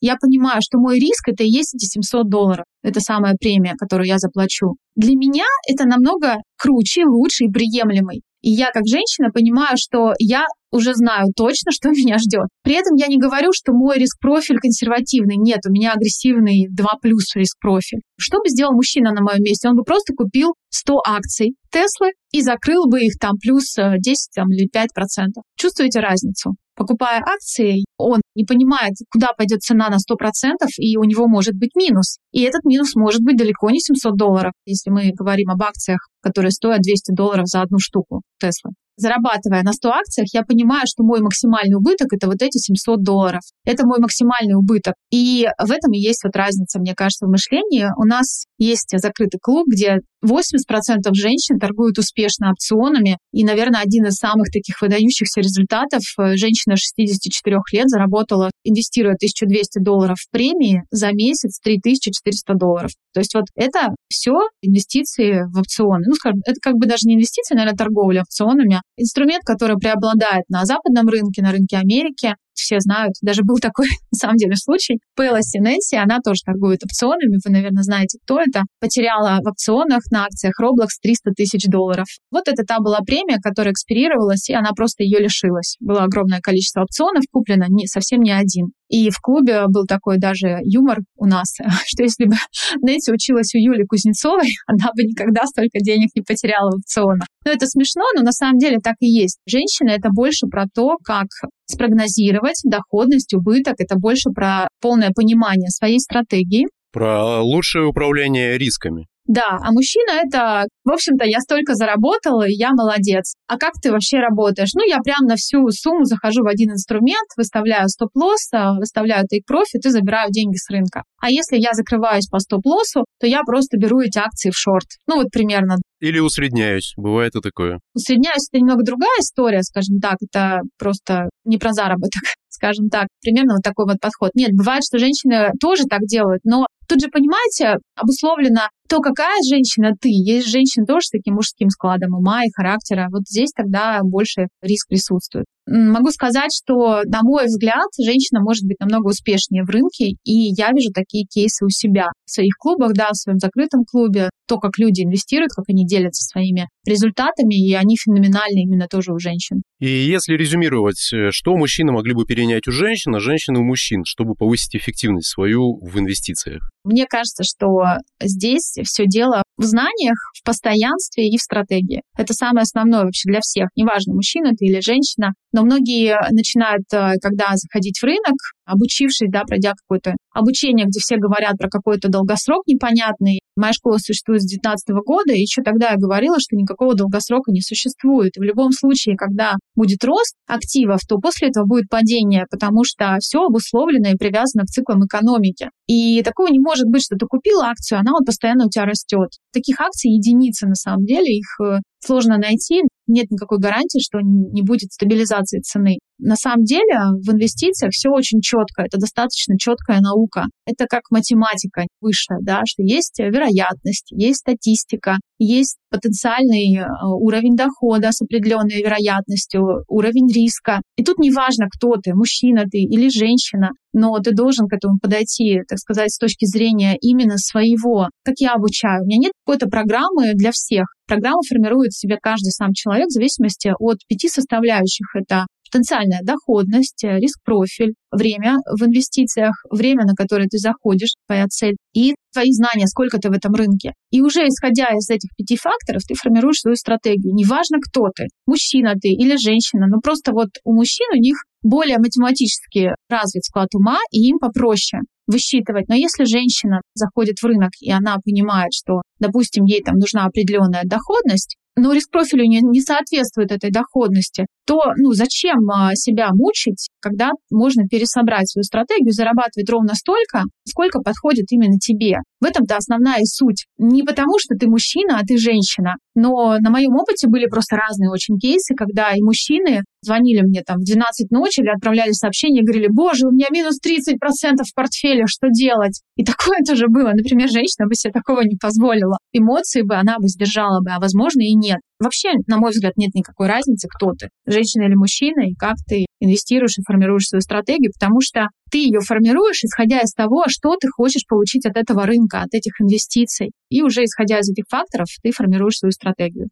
я 0.00 0.14
понимаю, 0.14 0.60
что 0.62 0.78
мой 0.78 1.00
риск— 1.00 1.26
это 1.28 1.42
и 1.42 1.50
есть 1.50 1.74
эти 1.74 1.86
700 1.86 2.28
долларов. 2.28 2.64
Это 2.84 3.00
самая 3.00 3.34
премия, 3.34 3.74
которую 3.76 4.06
я 4.06 4.18
заплачу. 4.18 4.76
Для 4.94 5.16
меня 5.16 5.46
это 5.68 5.86
намного 5.86 6.36
круче, 6.56 7.04
лучше 7.04 7.46
и 7.46 7.50
приемлемый. 7.50 8.22
И 8.46 8.50
я 8.50 8.70
как 8.70 8.86
женщина 8.86 9.30
понимаю, 9.34 9.76
что 9.76 10.12
я 10.20 10.46
уже 10.70 10.94
знаю 10.94 11.32
точно, 11.34 11.72
что 11.72 11.88
меня 11.90 12.16
ждет. 12.18 12.46
При 12.62 12.74
этом 12.74 12.94
я 12.94 13.08
не 13.08 13.18
говорю, 13.18 13.50
что 13.52 13.72
мой 13.72 13.98
риск-профиль 13.98 14.60
консервативный. 14.60 15.36
Нет, 15.36 15.66
у 15.68 15.72
меня 15.72 15.94
агрессивный 15.94 16.68
2 16.70 16.86
плюс 17.02 17.34
риск-профиль. 17.34 18.02
Что 18.16 18.38
бы 18.38 18.48
сделал 18.48 18.72
мужчина 18.72 19.10
на 19.10 19.20
моем 19.20 19.42
месте? 19.42 19.68
Он 19.68 19.74
бы 19.74 19.82
просто 19.82 20.14
купил 20.14 20.54
100 20.70 20.94
акций 21.04 21.56
Теслы 21.72 22.12
и 22.30 22.40
закрыл 22.40 22.86
бы 22.86 23.00
их 23.00 23.18
там 23.18 23.36
плюс 23.36 23.74
10 23.74 24.06
э, 24.06 24.40
там, 24.40 24.52
или 24.52 24.68
5 24.68 24.94
процентов. 24.94 25.42
Чувствуете 25.56 25.98
разницу? 25.98 26.54
Покупая 26.76 27.20
акции, 27.20 27.84
он 27.96 28.20
не 28.34 28.44
понимает, 28.44 28.94
куда 29.10 29.28
пойдет 29.36 29.62
цена 29.62 29.88
на 29.88 29.96
100%, 29.96 30.68
и 30.78 30.96
у 30.98 31.04
него 31.04 31.26
может 31.26 31.54
быть 31.54 31.74
минус. 31.74 32.18
И 32.32 32.42
этот 32.42 32.64
минус 32.64 32.94
может 32.94 33.22
быть 33.22 33.36
далеко 33.36 33.70
не 33.70 33.80
700 33.80 34.16
долларов, 34.16 34.52
если 34.66 34.90
мы 34.90 35.10
говорим 35.12 35.50
об 35.50 35.62
акциях, 35.62 36.08
которые 36.20 36.50
стоят 36.50 36.82
200 36.82 37.12
долларов 37.12 37.46
за 37.46 37.62
одну 37.62 37.78
штуку 37.78 38.20
Теслы 38.38 38.72
зарабатывая 38.96 39.62
на 39.62 39.72
100 39.72 39.88
акциях, 39.88 40.28
я 40.32 40.42
понимаю, 40.42 40.82
что 40.86 41.02
мой 41.02 41.20
максимальный 41.20 41.76
убыток 41.76 42.12
это 42.12 42.26
вот 42.26 42.42
эти 42.42 42.58
700 42.58 43.02
долларов. 43.02 43.42
Это 43.64 43.86
мой 43.86 43.98
максимальный 43.98 44.54
убыток. 44.54 44.94
И 45.10 45.46
в 45.58 45.70
этом 45.70 45.92
и 45.92 45.98
есть 45.98 46.24
вот 46.24 46.36
разница, 46.36 46.78
мне 46.78 46.94
кажется, 46.94 47.26
в 47.26 47.30
мышлении. 47.30 47.86
У 47.96 48.04
нас 48.04 48.46
есть 48.58 48.92
закрытый 48.92 49.38
клуб, 49.40 49.66
где 49.68 49.98
80% 50.24 51.12
женщин 51.12 51.58
торгуют 51.58 51.98
успешно 51.98 52.50
опционами. 52.50 53.18
И, 53.32 53.44
наверное, 53.44 53.80
один 53.80 54.06
из 54.06 54.14
самых 54.14 54.50
таких 54.50 54.80
выдающихся 54.80 55.40
результатов 55.40 56.02
женщина 56.34 56.76
64 56.76 57.56
лет 57.72 57.88
заработала, 57.88 58.50
инвестируя 58.64 59.14
1200 59.14 59.78
долларов 59.80 60.16
в 60.18 60.30
премии, 60.30 60.82
за 60.90 61.12
месяц 61.12 61.60
3400 61.60 62.54
долларов. 62.54 62.90
То 63.12 63.20
есть 63.20 63.34
вот 63.34 63.46
это 63.54 63.94
все 64.08 64.32
инвестиции 64.62 65.44
в 65.52 65.58
опционы. 65.58 66.04
Ну, 66.06 66.14
скажем, 66.14 66.40
это 66.44 66.56
как 66.60 66.74
бы 66.74 66.86
даже 66.86 67.06
не 67.06 67.14
инвестиции, 67.14 67.54
наверное, 67.54 67.76
торговля 67.76 68.22
опционами, 68.22 68.82
инструмент, 68.96 69.44
который 69.44 69.76
преобладает 69.76 70.44
на 70.48 70.64
западном 70.64 71.08
рынке, 71.08 71.42
на 71.42 71.52
рынке 71.52 71.76
Америки 71.76 72.34
все 72.56 72.80
знают. 72.80 73.14
Даже 73.22 73.42
был 73.42 73.56
такой, 73.56 73.86
на 74.10 74.16
самом 74.16 74.36
деле, 74.36 74.56
случай. 74.56 74.98
Пейла 75.14 75.42
Синесси, 75.42 75.96
она 75.96 76.18
тоже 76.24 76.40
торгует 76.44 76.82
опционами, 76.84 77.38
вы, 77.44 77.52
наверное, 77.52 77.82
знаете, 77.82 78.18
кто 78.24 78.40
это. 78.40 78.62
Потеряла 78.80 79.38
в 79.42 79.48
опционах 79.48 80.00
на 80.10 80.24
акциях 80.24 80.54
Roblox 80.60 80.98
300 81.02 81.32
тысяч 81.32 81.66
долларов. 81.66 82.06
Вот 82.30 82.48
это 82.48 82.64
та 82.64 82.80
была 82.80 83.00
премия, 83.00 83.38
которая 83.40 83.72
экспирировалась, 83.72 84.48
и 84.48 84.54
она 84.54 84.72
просто 84.72 85.04
ее 85.04 85.20
лишилась. 85.20 85.76
Было 85.80 86.04
огромное 86.04 86.40
количество 86.40 86.82
опционов 86.82 87.24
куплено, 87.30 87.66
не, 87.68 87.86
совсем 87.86 88.20
не 88.20 88.32
один. 88.32 88.72
И 88.88 89.10
в 89.10 89.18
клубе 89.20 89.66
был 89.68 89.84
такой 89.84 90.18
даже 90.18 90.58
юмор 90.62 90.98
у 91.16 91.26
нас, 91.26 91.54
что 91.86 92.02
если 92.02 92.26
бы 92.26 92.36
Нетти 92.82 93.12
училась 93.12 93.54
у 93.54 93.58
Юли 93.58 93.84
Кузнецовой, 93.84 94.48
она 94.66 94.90
бы 94.94 95.02
никогда 95.04 95.44
столько 95.46 95.80
денег 95.80 96.10
не 96.14 96.22
потеряла 96.22 96.70
в 96.70 96.76
опционах. 96.76 97.26
Ну, 97.44 97.52
это 97.52 97.66
смешно, 97.66 98.04
но 98.14 98.22
на 98.22 98.32
самом 98.32 98.58
деле 98.58 98.78
так 98.78 98.96
и 99.00 99.06
есть. 99.06 99.38
Женщина— 99.46 99.90
это 99.90 100.10
больше 100.10 100.46
про 100.46 100.66
то, 100.72 100.96
как 101.02 101.26
спрогнозировать 101.66 102.60
доходность, 102.64 103.34
убыток. 103.34 103.74
Это 103.78 103.96
больше 103.96 104.30
про 104.30 104.68
полное 104.80 105.10
понимание 105.14 105.70
своей 105.70 106.00
стратегии. 106.00 106.66
Про 106.92 107.42
лучшее 107.42 107.86
управление 107.86 108.56
рисками. 108.58 109.06
Да, 109.26 109.58
а 109.60 109.72
мужчина 109.72 110.12
это, 110.24 110.66
в 110.84 110.90
общем-то, 110.90 111.24
я 111.24 111.40
столько 111.40 111.74
заработала, 111.74 112.46
и 112.46 112.54
я 112.54 112.70
молодец. 112.72 113.34
А 113.48 113.58
как 113.58 113.74
ты 113.82 113.90
вообще 113.90 114.18
работаешь? 114.18 114.70
Ну, 114.74 114.86
я 114.86 114.98
прям 114.98 115.26
на 115.26 115.36
всю 115.36 115.68
сумму 115.70 116.04
захожу 116.04 116.42
в 116.42 116.48
один 116.48 116.72
инструмент, 116.72 117.28
выставляю 117.36 117.88
стоп-лосс, 117.88 118.50
выставляю 118.78 119.26
тейк-профит 119.26 119.84
и 119.84 119.90
забираю 119.90 120.30
деньги 120.30 120.56
с 120.56 120.70
рынка. 120.70 121.02
А 121.20 121.30
если 121.30 121.56
я 121.56 121.72
закрываюсь 121.72 122.28
по 122.28 122.38
стоп-лоссу, 122.38 123.04
то 123.18 123.26
я 123.26 123.42
просто 123.42 123.76
беру 123.78 124.00
эти 124.00 124.18
акции 124.18 124.50
в 124.50 124.56
шорт. 124.56 124.86
Ну, 125.06 125.16
вот 125.16 125.30
примерно. 125.32 125.76
Или 126.00 126.18
усредняюсь, 126.18 126.92
бывает 126.96 127.34
и 127.34 127.40
такое. 127.40 127.80
Усредняюсь— 127.94 128.48
это 128.52 128.60
немного 128.60 128.84
другая 128.84 129.18
история, 129.20 129.62
скажем 129.62 129.98
так, 129.98 130.16
это 130.20 130.60
просто 130.78 131.30
не 131.44 131.58
про 131.58 131.72
заработок 131.72 132.22
скажем 132.56 132.88
так, 132.88 133.08
примерно 133.20 133.54
вот 133.54 133.62
такой 133.62 133.84
вот 133.86 134.00
подход. 134.00 134.30
Нет, 134.34 134.52
бывает, 134.52 134.82
что 134.82 134.98
женщины 134.98 135.50
тоже 135.60 135.84
так 135.84 136.00
делают, 136.02 136.40
но 136.44 136.66
тут 136.88 137.00
же, 137.00 137.08
понимаете, 137.08 137.78
обусловлено 137.94 138.68
то, 138.88 139.00
какая 139.00 139.38
женщина 139.48 139.92
ты. 140.00 140.08
Есть 140.10 140.48
женщины 140.48 140.86
тоже 140.86 141.06
с 141.06 141.10
таким 141.10 141.34
мужским 141.34 141.70
складом 141.70 142.14
ума 142.14 142.44
и 142.44 142.50
характера. 142.54 143.08
Вот 143.10 143.22
здесь 143.26 143.50
тогда 143.54 144.00
больше 144.02 144.48
риск 144.62 144.88
присутствует. 144.88 145.46
Могу 145.66 146.10
сказать, 146.10 146.50
что, 146.54 147.02
на 147.04 147.22
мой 147.22 147.46
взгляд, 147.46 147.88
женщина 147.98 148.40
может 148.40 148.64
быть 148.64 148.78
намного 148.78 149.08
успешнее 149.08 149.64
в 149.64 149.70
рынке, 149.70 150.16
и 150.24 150.54
я 150.56 150.70
вижу 150.70 150.90
такие 150.92 151.26
кейсы 151.26 151.64
у 151.64 151.68
себя 151.68 152.06
в 152.24 152.30
своих 152.30 152.54
клубах, 152.56 152.92
да, 152.92 153.10
в 153.10 153.16
своем 153.16 153.38
закрытом 153.38 153.84
клубе, 153.84 154.30
то, 154.46 154.58
как 154.58 154.78
люди 154.78 155.02
инвестируют, 155.02 155.52
как 155.52 155.64
они 155.68 155.84
делятся 155.84 156.22
своими 156.22 156.68
результатами, 156.86 157.54
и 157.54 157.74
они 157.74 157.96
феноменальны 157.96 158.62
именно 158.62 158.86
тоже 158.86 159.12
у 159.12 159.18
женщин. 159.18 159.62
И 159.80 159.88
если 159.88 160.34
резюмировать, 160.34 161.12
э, 161.12 161.30
что 161.32 161.56
мужчины 161.56 161.92
могли 161.92 162.14
бы 162.14 162.24
перенять 162.24 162.66
у 162.68 162.70
женщин, 162.70 163.14
а 163.14 163.20
женщины 163.20 163.58
у 163.58 163.64
мужчин, 163.64 164.04
чтобы 164.06 164.34
повысить 164.34 164.76
эффективность 164.76 165.28
свою 165.28 165.78
в 165.80 165.98
инвестициях? 165.98 166.70
Мне 166.84 167.06
кажется, 167.06 167.42
что 167.42 167.98
здесь 168.22 168.76
все 168.84 169.06
дело 169.06 169.42
в 169.56 169.64
знаниях, 169.64 170.16
в 170.34 170.44
постоянстве 170.44 171.28
и 171.28 171.36
в 171.36 171.42
стратегии. 171.42 172.02
Это 172.16 172.32
самое 172.32 172.62
основное 172.62 173.02
вообще 173.02 173.28
для 173.28 173.40
всех. 173.40 173.68
Неважно, 173.74 174.14
мужчина 174.14 174.52
ты 174.56 174.66
или 174.66 174.80
женщина. 174.80 175.32
Но 175.56 175.62
многие 175.62 176.18
начинают, 176.32 176.84
э, 176.92 177.14
когда 177.22 177.56
заходить 177.56 177.98
в 177.98 178.04
рынок, 178.04 178.36
обучившись, 178.66 179.30
да, 179.30 179.44
пройдя 179.44 179.72
какое-то 179.72 180.16
обучение, 180.34 180.86
где 180.86 181.00
все 181.00 181.16
говорят 181.16 181.56
про 181.56 181.68
какой-то 181.68 182.08
долгосрок 182.08 182.66
непонятный. 182.66 183.40
Моя 183.56 183.72
школа 183.72 183.96
существует 183.96 184.42
с 184.42 184.48
2019 184.48 184.88
года, 185.06 185.32
и 185.32 185.40
еще 185.40 185.62
тогда 185.62 185.90
я 185.90 185.96
говорила, 185.96 186.36
что 186.38 186.56
никакого 186.56 186.94
долгосрока 186.94 187.50
не 187.52 187.62
существует. 187.62 188.32
В 188.36 188.42
любом 188.42 188.72
случае, 188.72 189.16
когда 189.16 189.54
будет 189.74 190.04
рост 190.04 190.34
активов, 190.46 191.00
то 191.08 191.16
после 191.16 191.48
этого 191.48 191.64
будет 191.64 191.88
падение, 191.88 192.44
потому 192.50 192.84
что 192.84 193.16
все 193.20 193.44
обусловлено 193.46 194.10
и 194.10 194.16
привязано 194.16 194.64
к 194.64 194.70
циклам 194.70 195.06
экономики. 195.06 195.70
И 195.86 196.22
такого 196.22 196.48
не 196.48 196.58
может 196.58 196.86
быть, 196.86 197.02
что 197.02 197.16
ты 197.16 197.24
купил 197.26 197.60
акцию, 197.60 198.00
она 198.00 198.12
вот 198.12 198.26
постоянно 198.26 198.66
у 198.66 198.68
тебя 198.68 198.84
растет. 198.84 199.30
Таких 199.54 199.80
акций 199.80 200.10
единицы 200.10 200.66
на 200.66 200.74
самом 200.74 201.06
деле, 201.06 201.38
их 201.38 201.60
э, 201.64 201.78
сложно 202.04 202.36
найти, 202.36 202.82
нет 203.06 203.30
никакой 203.30 203.58
гарантии, 203.58 204.00
что 204.00 204.18
не 204.20 204.62
будет 204.62 204.92
стабилизации 204.92 205.60
цены. 205.60 205.98
На 206.18 206.36
самом 206.36 206.64
деле 206.64 206.96
в 207.22 207.30
инвестициях 207.32 207.92
все 207.92 208.08
очень 208.10 208.40
четко, 208.40 208.82
это 208.82 208.98
достаточно 208.98 209.58
четкая 209.58 210.00
наука. 210.00 210.44
Это 210.66 210.86
как 210.86 211.02
математика 211.10 211.82
высшая, 212.00 212.38
да, 212.42 212.62
что 212.66 212.82
есть 212.82 213.18
вероятность, 213.18 214.12
есть 214.12 214.40
статистика, 214.40 215.16
есть 215.38 215.76
потенциальный 215.90 216.78
э, 216.78 216.86
уровень 217.02 217.54
дохода 217.54 218.12
с 218.12 218.22
определенной 218.22 218.82
вероятностью, 218.82 219.84
уровень 219.88 220.32
риска. 220.32 220.80
И 220.96 221.04
тут 221.04 221.18
неважно, 221.18 221.66
кто 221.70 221.96
ты, 221.96 222.14
мужчина 222.14 222.64
ты 222.64 222.78
или 222.78 223.08
женщина, 223.08 223.70
но 223.92 224.18
ты 224.18 224.32
должен 224.32 224.68
к 224.68 224.74
этому 224.74 224.98
подойти, 224.98 225.60
так 225.68 225.78
сказать, 225.78 226.10
с 226.10 226.18
точки 226.18 226.46
зрения 226.46 226.96
именно 227.00 227.38
своего. 227.38 228.08
Как 228.24 228.34
я 228.38 228.52
обучаю? 228.52 229.02
У 229.02 229.06
меня 229.06 229.18
нет 229.18 229.32
какой-то 229.44 229.66
программы 229.68 230.34
для 230.34 230.50
всех. 230.52 230.86
Программу 231.06 231.40
формирует 231.48 231.92
себе 231.92 232.18
каждый 232.20 232.50
сам 232.50 232.72
человек 232.72 233.06
в 233.08 233.12
зависимости 233.12 233.72
от 233.78 233.98
пяти 234.08 234.28
составляющих. 234.28 235.06
Это 235.14 235.46
потенциальная 235.70 236.20
доходность, 236.22 237.04
э, 237.04 237.18
риск-профиль, 237.18 237.94
время 238.10 238.56
в 238.66 238.82
инвестициях, 238.84 239.54
время, 239.70 240.04
на 240.04 240.14
которое 240.14 240.46
ты 240.46 240.58
заходишь, 240.58 241.14
твоя 241.26 241.46
цель, 241.46 241.76
и 241.94 242.14
твои 242.32 242.52
знания, 242.52 242.86
сколько 242.86 243.18
ты 243.18 243.28
в 243.28 243.32
этом 243.32 243.54
рынке. 243.54 243.92
И 244.10 244.22
уже 244.22 244.46
исходя 244.46 244.88
из 244.96 245.08
этих 245.10 245.30
пяти 245.36 245.56
факторов, 245.56 246.02
ты 246.06 246.14
формируешь 246.14 246.60
свою 246.60 246.76
стратегию. 246.76 247.34
Неважно, 247.34 247.78
кто 247.80 248.08
ты, 248.14 248.26
мужчина 248.46 248.94
ты 248.94 249.08
или 249.08 249.36
женщина, 249.36 249.86
но 249.86 250.00
просто 250.00 250.32
вот 250.32 250.48
у 250.64 250.74
мужчин 250.74 251.06
у 251.14 251.18
них 251.18 251.36
более 251.62 251.98
математически 251.98 252.90
развит 253.08 253.44
склад 253.44 253.68
ума, 253.74 253.98
и 254.10 254.28
им 254.28 254.38
попроще 254.38 255.02
высчитывать. 255.26 255.88
Но 255.88 255.94
если 255.94 256.24
женщина 256.24 256.80
заходит 256.94 257.38
в 257.38 257.44
рынок, 257.44 257.70
и 257.80 257.90
она 257.90 258.16
понимает, 258.24 258.72
что, 258.72 259.02
допустим, 259.18 259.64
ей 259.64 259.82
там 259.82 259.96
нужна 259.96 260.24
определенная 260.26 260.84
доходность, 260.84 261.56
но 261.76 261.92
риск 261.92 262.10
профилю 262.10 262.44
не, 262.44 262.60
не 262.60 262.80
соответствует 262.80 263.52
этой 263.52 263.70
доходности, 263.70 264.46
то 264.66 264.92
ну, 264.96 265.12
зачем 265.12 265.58
а, 265.70 265.94
себя 265.94 266.30
мучить, 266.32 266.88
когда 267.00 267.30
можно 267.50 267.86
пересобрать 267.86 268.50
свою 268.50 268.64
стратегию, 268.64 269.12
зарабатывать 269.12 269.68
ровно 269.70 269.94
столько, 269.94 270.44
сколько 270.66 271.00
подходит 271.00 271.46
именно 271.50 271.78
тебе. 271.78 272.16
В 272.40 272.44
этом-то 272.44 272.76
основная 272.76 273.24
суть. 273.24 273.66
Не 273.78 274.02
потому, 274.02 274.38
что 274.38 274.54
ты 274.54 274.68
мужчина, 274.68 275.18
а 275.18 275.22
ты 275.26 275.38
женщина. 275.38 275.94
Но 276.14 276.56
на 276.60 276.70
моем 276.70 276.94
опыте 276.94 277.28
были 277.28 277.46
просто 277.46 277.76
разные 277.76 278.10
очень 278.10 278.38
кейсы, 278.38 278.74
когда 278.74 279.12
и 279.12 279.22
мужчины 279.22 279.82
звонили 280.02 280.42
мне 280.42 280.62
там 280.62 280.78
в 280.78 280.84
12 280.84 281.30
ночи 281.30 281.60
или 281.60 281.68
отправляли 281.68 282.12
сообщения 282.12 282.60
и 282.60 282.64
говорили, 282.64 282.88
боже, 282.88 283.26
у 283.26 283.32
меня 283.32 283.46
минус 283.50 283.78
30% 283.84 284.62
в 284.64 284.74
портфеле, 284.74 285.24
что 285.26 285.48
делать? 285.48 286.02
И 286.16 286.24
такое 286.24 286.58
тоже 286.66 286.86
было. 286.88 287.10
Например, 287.12 287.48
женщина 287.48 287.86
бы 287.86 287.94
себе 287.94 288.12
такого 288.12 288.42
не 288.42 288.56
позволила. 288.56 289.16
Эмоции 289.32 289.82
бы 289.82 289.96
она 289.96 290.18
бы 290.18 290.28
сдержала 290.28 290.80
бы, 290.80 290.90
а 290.90 291.00
возможно 291.00 291.42
и 291.42 291.54
нет. 291.54 291.78
Вообще, 291.98 292.32
на 292.46 292.58
мой 292.58 292.70
взгляд, 292.70 292.96
нет 292.96 293.14
никакой 293.14 293.48
разницы, 293.48 293.88
кто 293.88 294.12
ты, 294.12 294.28
женщина 294.46 294.84
или 294.84 294.94
мужчина, 294.94 295.48
и 295.48 295.54
как 295.54 295.76
ты 295.88 296.06
инвестируешь 296.20 296.78
и 296.78 296.82
формируешь 296.86 297.28
свою 297.28 297.40
стратегию, 297.40 297.92
потому 297.98 298.20
что 298.20 298.48
ты 298.70 298.78
ее 298.78 299.00
формируешь, 299.00 299.62
исходя 299.62 300.00
из 300.00 300.12
того, 300.12 300.44
что 300.48 300.76
ты 300.76 300.88
хочешь 300.88 301.26
получить 301.28 301.66
от 301.66 301.76
этого 301.76 302.06
рынка, 302.06 302.42
от 302.42 302.52
этих 302.52 302.80
инвестиций. 302.80 303.52
И 303.70 303.82
уже 303.82 304.04
исходя 304.04 304.38
из 304.38 304.50
этих 304.50 304.64
факторов, 304.68 305.06
ты 305.22 305.32
формируешь 305.32 305.78
свою 305.78 305.92
стратегию. 305.92 306.48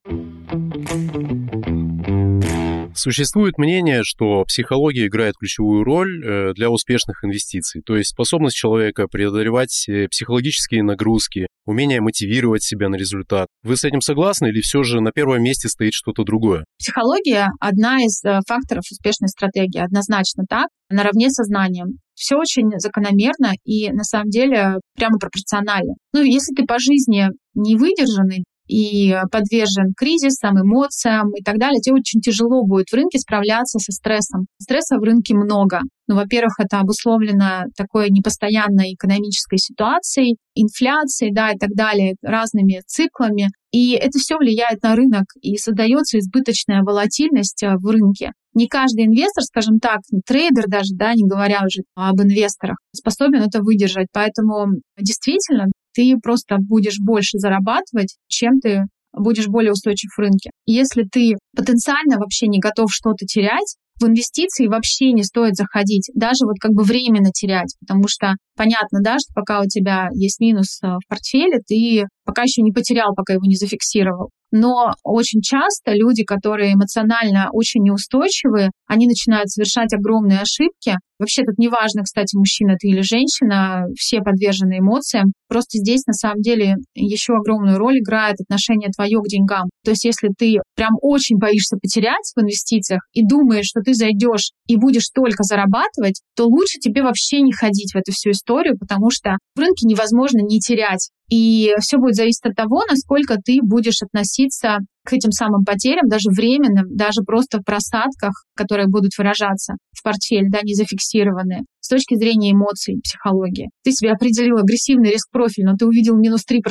Существует 3.04 3.58
мнение, 3.58 4.00
что 4.02 4.44
психология 4.44 5.08
играет 5.08 5.34
ключевую 5.38 5.84
роль 5.84 6.24
э, 6.24 6.54
для 6.54 6.70
успешных 6.70 7.22
инвестиций, 7.22 7.82
то 7.84 7.98
есть 7.98 8.12
способность 8.12 8.56
человека 8.56 9.08
преодолевать 9.08 9.84
э, 9.90 10.08
психологические 10.08 10.82
нагрузки, 10.82 11.48
умение 11.66 12.00
мотивировать 12.00 12.62
себя 12.62 12.88
на 12.88 12.94
результат. 12.94 13.48
Вы 13.62 13.76
с 13.76 13.84
этим 13.84 14.00
согласны 14.00 14.46
или 14.46 14.62
все 14.62 14.82
же 14.84 15.02
на 15.02 15.12
первом 15.12 15.42
месте 15.42 15.68
стоит 15.68 15.92
что-то 15.92 16.24
другое? 16.24 16.64
Психология– 16.78 17.50
одна 17.60 17.98
из 17.98 18.24
э, 18.24 18.40
факторов 18.48 18.84
успешной 18.90 19.28
стратегии, 19.28 19.84
однозначно 19.84 20.44
так, 20.48 20.68
наравне 20.88 21.28
со 21.28 21.44
знанием. 21.44 21.98
Все 22.14 22.36
очень 22.36 22.70
закономерно 22.78 23.52
и 23.66 23.90
на 23.92 24.04
самом 24.04 24.30
деле 24.30 24.78
прямо 24.96 25.18
пропорционально. 25.18 25.92
Ну, 26.14 26.22
если 26.22 26.54
ты 26.54 26.64
по 26.64 26.78
жизни 26.78 27.28
не 27.54 27.76
выдержанный, 27.76 28.44
и 28.66 29.14
подвержен 29.30 29.92
кризисам, 29.96 30.60
эмоциям 30.60 31.30
и 31.34 31.42
так 31.42 31.58
далее, 31.58 31.80
тебе 31.80 31.96
очень 31.96 32.20
тяжело 32.20 32.64
будет 32.64 32.88
в 32.88 32.94
рынке 32.94 33.18
справляться 33.18 33.78
со 33.78 33.92
стрессом. 33.92 34.46
Стресса 34.60 34.96
в 34.96 35.02
рынке 35.02 35.34
много. 35.34 35.80
Ну, 36.06 36.16
во-первых, 36.16 36.54
это 36.58 36.80
обусловлено 36.80 37.64
такой 37.76 38.10
непостоянной 38.10 38.94
экономической 38.94 39.58
ситуацией, 39.58 40.36
инфляцией, 40.54 41.32
да, 41.32 41.50
и 41.52 41.58
так 41.58 41.70
далее, 41.74 42.14
разными 42.22 42.82
циклами. 42.86 43.48
И 43.72 43.92
это 43.92 44.18
все 44.18 44.36
влияет 44.36 44.82
на 44.82 44.94
рынок, 44.94 45.24
и 45.40 45.56
создается 45.56 46.18
избыточная 46.18 46.82
волатильность 46.82 47.62
э, 47.62 47.74
в 47.76 47.90
рынке. 47.90 48.32
Не 48.54 48.68
каждый 48.68 49.06
инвестор, 49.06 49.42
скажем 49.42 49.78
так, 49.78 50.00
трейдер 50.26 50.64
даже, 50.68 50.94
да, 50.94 51.12
не 51.14 51.28
говоря 51.28 51.62
уже 51.66 51.82
об 51.94 52.20
инвесторах, 52.20 52.76
способен 52.94 53.42
это 53.42 53.60
выдержать. 53.60 54.06
Поэтому 54.12 54.66
действительно 54.98 55.66
ты 55.92 56.14
просто 56.22 56.56
будешь 56.58 56.98
больше 57.00 57.38
зарабатывать, 57.38 58.16
чем 58.28 58.60
ты 58.60 58.84
будешь 59.12 59.48
более 59.48 59.72
устойчив 59.72 60.10
в 60.16 60.20
рынке. 60.20 60.50
Если 60.66 61.04
ты 61.04 61.34
потенциально 61.56 62.18
вообще 62.18 62.46
не 62.46 62.58
готов 62.58 62.92
что-то 62.92 63.26
терять, 63.26 63.76
в 64.00 64.06
инвестиции 64.06 64.66
вообще 64.66 65.12
не 65.12 65.22
стоит 65.22 65.54
заходить, 65.54 66.10
даже 66.14 66.46
вот 66.46 66.56
как 66.60 66.72
бы 66.72 66.82
временно 66.82 67.30
терять, 67.30 67.76
потому 67.80 68.08
что 68.08 68.34
понятно, 68.56 69.00
да, 69.02 69.18
что 69.18 69.32
пока 69.34 69.60
у 69.60 69.66
тебя 69.66 70.08
есть 70.14 70.40
минус 70.40 70.80
э, 70.82 70.88
в 70.88 71.08
портфеле, 71.08 71.60
ты 71.64 72.04
пока 72.24 72.42
еще 72.42 72.62
не 72.62 72.72
потерял, 72.72 73.14
пока 73.14 73.34
его 73.34 73.44
не 73.44 73.56
зафиксировал. 73.56 74.30
Но 74.54 74.92
очень 75.02 75.40
часто 75.42 75.92
люди, 75.94 76.22
которые 76.22 76.74
эмоционально 76.74 77.48
очень 77.52 77.82
неустойчивые, 77.82 78.70
они 78.86 79.08
начинают 79.08 79.50
совершать 79.50 79.92
огромные 79.92 80.38
ошибки. 80.38 80.94
Вообще 81.18 81.42
тут 81.42 81.58
неважно, 81.58 82.02
кстати, 82.02 82.36
мужчина 82.36 82.76
ты 82.78 82.88
или 82.88 83.00
женщина, 83.00 83.86
все 83.96 84.20
подвержены 84.20 84.78
эмоциям. 84.78 85.32
Просто 85.48 85.78
здесь 85.78 86.06
на 86.06 86.12
самом 86.12 86.40
деле 86.40 86.76
еще 86.94 87.34
огромную 87.34 87.78
роль 87.78 87.98
играет 87.98 88.36
отношение 88.40 88.90
твое 88.90 89.18
к 89.20 89.26
деньгам. 89.26 89.70
То 89.84 89.90
есть 89.90 90.04
если 90.04 90.28
ты 90.36 90.58
прям 90.76 90.92
очень 91.02 91.36
боишься 91.36 91.76
потерять 91.76 92.30
в 92.36 92.40
инвестициях 92.40 93.02
и 93.12 93.26
думаешь, 93.26 93.66
что 93.66 93.80
ты 93.80 93.92
зайдешь 93.94 94.52
и 94.68 94.76
будешь 94.76 95.08
только 95.12 95.42
зарабатывать, 95.42 96.20
то 96.36 96.46
лучше 96.46 96.78
тебе 96.78 97.02
вообще 97.02 97.40
не 97.40 97.52
ходить 97.52 97.92
в 97.92 97.96
эту 97.96 98.12
всю 98.12 98.30
историю, 98.30 98.78
потому 98.78 99.10
что 99.10 99.36
в 99.56 99.58
рынке 99.58 99.86
невозможно 99.86 100.40
не 100.42 100.60
терять. 100.60 101.10
И 101.30 101.72
все 101.80 101.98
будет 101.98 102.14
зависеть 102.14 102.44
от 102.44 102.54
того, 102.54 102.82
насколько 102.88 103.36
ты 103.36 103.58
будешь 103.62 104.02
относиться 104.02 104.78
к 105.04 105.12
этим 105.12 105.32
самым 105.32 105.64
потерям, 105.64 106.08
даже 106.08 106.30
временным, 106.30 106.94
даже 106.94 107.22
просто 107.26 107.58
в 107.58 107.64
просадках, 107.64 108.44
которые 108.54 108.88
будут 108.88 109.12
выражаться 109.16 109.74
в 109.92 110.02
портфель, 110.02 110.50
да, 110.50 110.60
не 110.62 110.74
зафиксированные, 110.74 111.62
с 111.84 111.88
точки 111.88 112.16
зрения 112.16 112.52
эмоций, 112.52 112.98
психологии. 113.04 113.68
Ты 113.84 113.92
себе 113.92 114.12
определил 114.12 114.56
агрессивный 114.56 115.10
риск-профиль, 115.10 115.66
но 115.66 115.76
ты 115.76 115.84
увидел 115.84 116.16
минус 116.16 116.40
3%, 116.50 116.62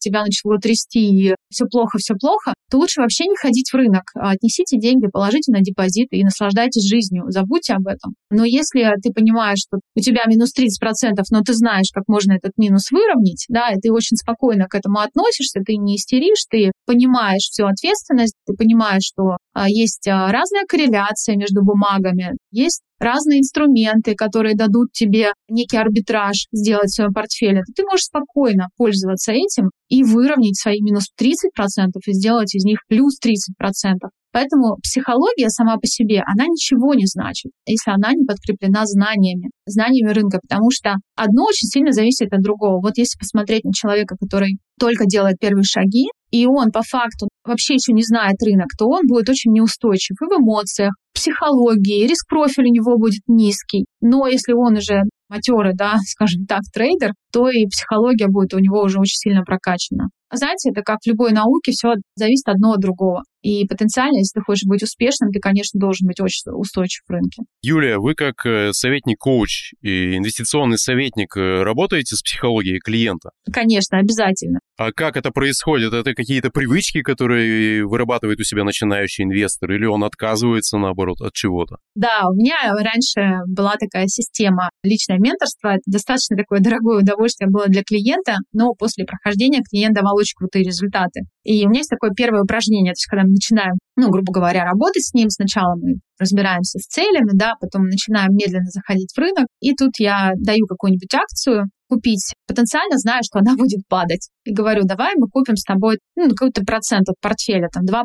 тебя 0.00 0.22
начало 0.24 0.56
трясти, 0.56 1.28
и 1.28 1.34
все 1.50 1.66
плохо, 1.66 1.98
все 1.98 2.14
плохо, 2.14 2.54
то 2.70 2.78
лучше 2.78 3.02
вообще 3.02 3.24
не 3.24 3.36
ходить 3.36 3.68
в 3.70 3.76
рынок. 3.76 4.04
А 4.14 4.30
отнесите 4.30 4.78
деньги, 4.78 5.08
положите 5.12 5.52
на 5.52 5.60
депозиты 5.60 6.16
и 6.16 6.24
наслаждайтесь 6.24 6.88
жизнью. 6.88 7.24
Забудьте 7.28 7.74
об 7.74 7.86
этом. 7.86 8.14
Но 8.30 8.46
если 8.46 8.88
ты 9.02 9.12
понимаешь, 9.12 9.58
что 9.58 9.78
у 9.94 10.00
тебя 10.00 10.22
минус 10.26 10.52
30%, 10.56 11.20
но 11.30 11.42
ты 11.42 11.52
знаешь, 11.52 11.90
как 11.92 12.04
можно 12.08 12.32
этот 12.32 12.52
минус 12.56 12.90
выровнять, 12.90 13.44
да, 13.50 13.72
и 13.72 13.78
ты 13.78 13.92
очень 13.92 14.16
спокойно 14.16 14.68
к 14.68 14.74
этому 14.74 15.00
относишься, 15.00 15.60
ты 15.60 15.76
не 15.76 15.96
истеришь, 15.96 16.46
ты 16.48 16.72
понимаешь 16.86 17.42
всю 17.42 17.66
ответственность, 17.66 18.36
ты 18.46 18.54
понимаешь, 18.54 19.04
что 19.04 19.36
а, 19.52 19.68
есть 19.68 20.08
а, 20.08 20.32
разная 20.32 20.64
корреляция 20.66 21.36
между 21.36 21.62
бумагами, 21.62 22.32
есть 22.50 22.80
разные 23.02 23.40
инструменты, 23.40 24.14
которые 24.14 24.54
дадут 24.54 24.92
тебе 24.92 25.32
некий 25.48 25.76
арбитраж 25.76 26.46
сделать 26.52 26.90
в 26.90 26.94
своем 26.94 27.12
портфеле, 27.12 27.60
то 27.60 27.72
ты 27.74 27.82
можешь 27.84 28.06
спокойно 28.06 28.68
пользоваться 28.76 29.32
этим 29.32 29.70
и 29.88 30.04
выровнять 30.04 30.58
свои 30.58 30.80
минус 30.80 31.10
30% 31.20 31.90
и 32.06 32.12
сделать 32.12 32.54
из 32.54 32.64
них 32.64 32.78
плюс 32.88 33.18
30%. 33.20 34.08
Поэтому 34.32 34.76
психология 34.82 35.50
сама 35.50 35.76
по 35.76 35.86
себе, 35.86 36.22
она 36.26 36.46
ничего 36.46 36.94
не 36.94 37.04
значит, 37.04 37.52
если 37.66 37.90
она 37.90 38.12
не 38.12 38.24
подкреплена 38.24 38.86
знаниями, 38.86 39.50
знаниями 39.66 40.10
рынка, 40.10 40.38
потому 40.40 40.70
что 40.70 40.94
одно 41.14 41.44
очень 41.44 41.68
сильно 41.68 41.92
зависит 41.92 42.32
от 42.32 42.40
другого. 42.40 42.80
Вот 42.80 42.96
если 42.96 43.18
посмотреть 43.18 43.64
на 43.64 43.72
человека, 43.74 44.16
который 44.18 44.58
только 44.80 45.04
делает 45.04 45.38
первые 45.38 45.64
шаги, 45.64 46.06
и 46.30 46.46
он 46.46 46.72
по 46.72 46.80
факту 46.82 47.28
вообще 47.44 47.74
еще 47.74 47.92
не 47.92 48.02
знает 48.02 48.36
рынок, 48.44 48.68
то 48.78 48.86
он 48.86 49.02
будет 49.06 49.28
очень 49.28 49.52
неустойчив 49.52 50.16
и 50.20 50.24
в 50.24 50.40
эмоциях, 50.40 50.94
психологии, 51.14 52.06
риск 52.06 52.28
профиль 52.28 52.66
у 52.66 52.72
него 52.72 52.98
будет 52.98 53.22
низкий. 53.26 53.86
Но 54.00 54.26
если 54.26 54.52
он 54.52 54.76
уже 54.76 55.02
матерый, 55.28 55.74
да, 55.74 55.96
скажем 56.04 56.46
так, 56.46 56.60
трейдер, 56.72 57.12
то 57.32 57.48
и 57.48 57.66
психология 57.66 58.26
будет 58.28 58.54
у 58.54 58.58
него 58.58 58.82
уже 58.82 58.98
очень 58.98 59.16
сильно 59.16 59.42
прокачана. 59.42 60.08
Знаете, 60.36 60.70
это 60.70 60.82
как 60.82 60.98
в 61.02 61.06
любой 61.06 61.32
науке, 61.32 61.72
все 61.72 61.94
зависит 62.16 62.48
одно 62.48 62.72
от 62.72 62.80
другого. 62.80 63.22
И 63.42 63.66
потенциально, 63.66 64.18
если 64.18 64.38
ты 64.38 64.44
хочешь 64.44 64.68
быть 64.68 64.82
успешным, 64.82 65.30
ты, 65.30 65.40
конечно, 65.40 65.78
должен 65.78 66.06
быть 66.06 66.20
очень 66.20 66.52
устойчив 66.52 67.02
в 67.06 67.10
рынке. 67.10 67.42
Юлия, 67.60 67.98
вы 67.98 68.14
как 68.14 68.46
э, 68.46 68.72
советник-коуч 68.72 69.72
и 69.82 70.16
инвестиционный 70.16 70.78
советник 70.78 71.36
э, 71.36 71.62
работаете 71.64 72.14
с 72.14 72.22
психологией 72.22 72.78
клиента? 72.78 73.30
Конечно, 73.52 73.98
обязательно. 73.98 74.60
А 74.78 74.92
как 74.92 75.16
это 75.16 75.30
происходит? 75.30 75.92
Это 75.92 76.14
какие-то 76.14 76.50
привычки, 76.50 77.02
которые 77.02 77.84
вырабатывает 77.84 78.38
у 78.38 78.44
себя 78.44 78.62
начинающий 78.62 79.24
инвестор, 79.24 79.72
или 79.72 79.86
он 79.86 80.04
отказывается, 80.04 80.78
наоборот, 80.78 81.20
от 81.20 81.32
чего-то? 81.32 81.76
Да, 81.96 82.28
у 82.28 82.34
меня 82.34 82.72
раньше 82.72 83.40
была 83.48 83.74
такая 83.78 84.06
система 84.06 84.70
личное 84.84 85.18
менторство. 85.18 85.76
Достаточно 85.86 86.36
такое 86.36 86.60
дорогое 86.60 87.00
удовольствие 87.00 87.50
было 87.50 87.66
для 87.66 87.82
клиента, 87.82 88.36
но 88.52 88.72
после 88.74 89.04
прохождения 89.04 89.62
клиент 89.68 89.94
давал 89.94 90.18
очень 90.22 90.36
крутые 90.36 90.64
результаты. 90.64 91.22
И 91.44 91.64
у 91.66 91.68
меня 91.68 91.80
есть 91.80 91.90
такое 91.90 92.10
первое 92.10 92.42
упражнение, 92.42 92.92
то 92.92 92.98
есть 92.98 93.06
когда 93.06 93.24
мы 93.24 93.30
начинаем, 93.30 93.74
ну, 93.96 94.10
грубо 94.10 94.32
говоря, 94.32 94.64
работать 94.64 95.04
с 95.04 95.14
ним, 95.14 95.28
сначала 95.30 95.74
мы 95.76 95.96
разбираемся 96.18 96.78
с 96.78 96.86
целями, 96.86 97.30
да, 97.34 97.54
потом 97.60 97.84
начинаем 97.84 98.32
медленно 98.32 98.70
заходить 98.70 99.12
в 99.14 99.18
рынок, 99.18 99.46
и 99.60 99.74
тут 99.74 99.98
я 99.98 100.32
даю 100.36 100.66
какую-нибудь 100.66 101.14
акцию, 101.14 101.66
купить, 101.92 102.32
потенциально 102.46 102.96
знаю, 102.96 103.20
что 103.22 103.40
она 103.40 103.54
будет 103.58 103.86
падать. 103.88 104.28
И 104.44 104.52
говорю, 104.52 104.82
давай 104.84 105.12
мы 105.16 105.28
купим 105.28 105.56
с 105.56 105.64
тобой 105.64 105.98
ну, 106.16 106.30
какой-то 106.30 106.62
процент 106.62 107.08
от 107.08 107.16
портфеля, 107.20 107.68
там 107.68 107.84
2%, 107.84 108.02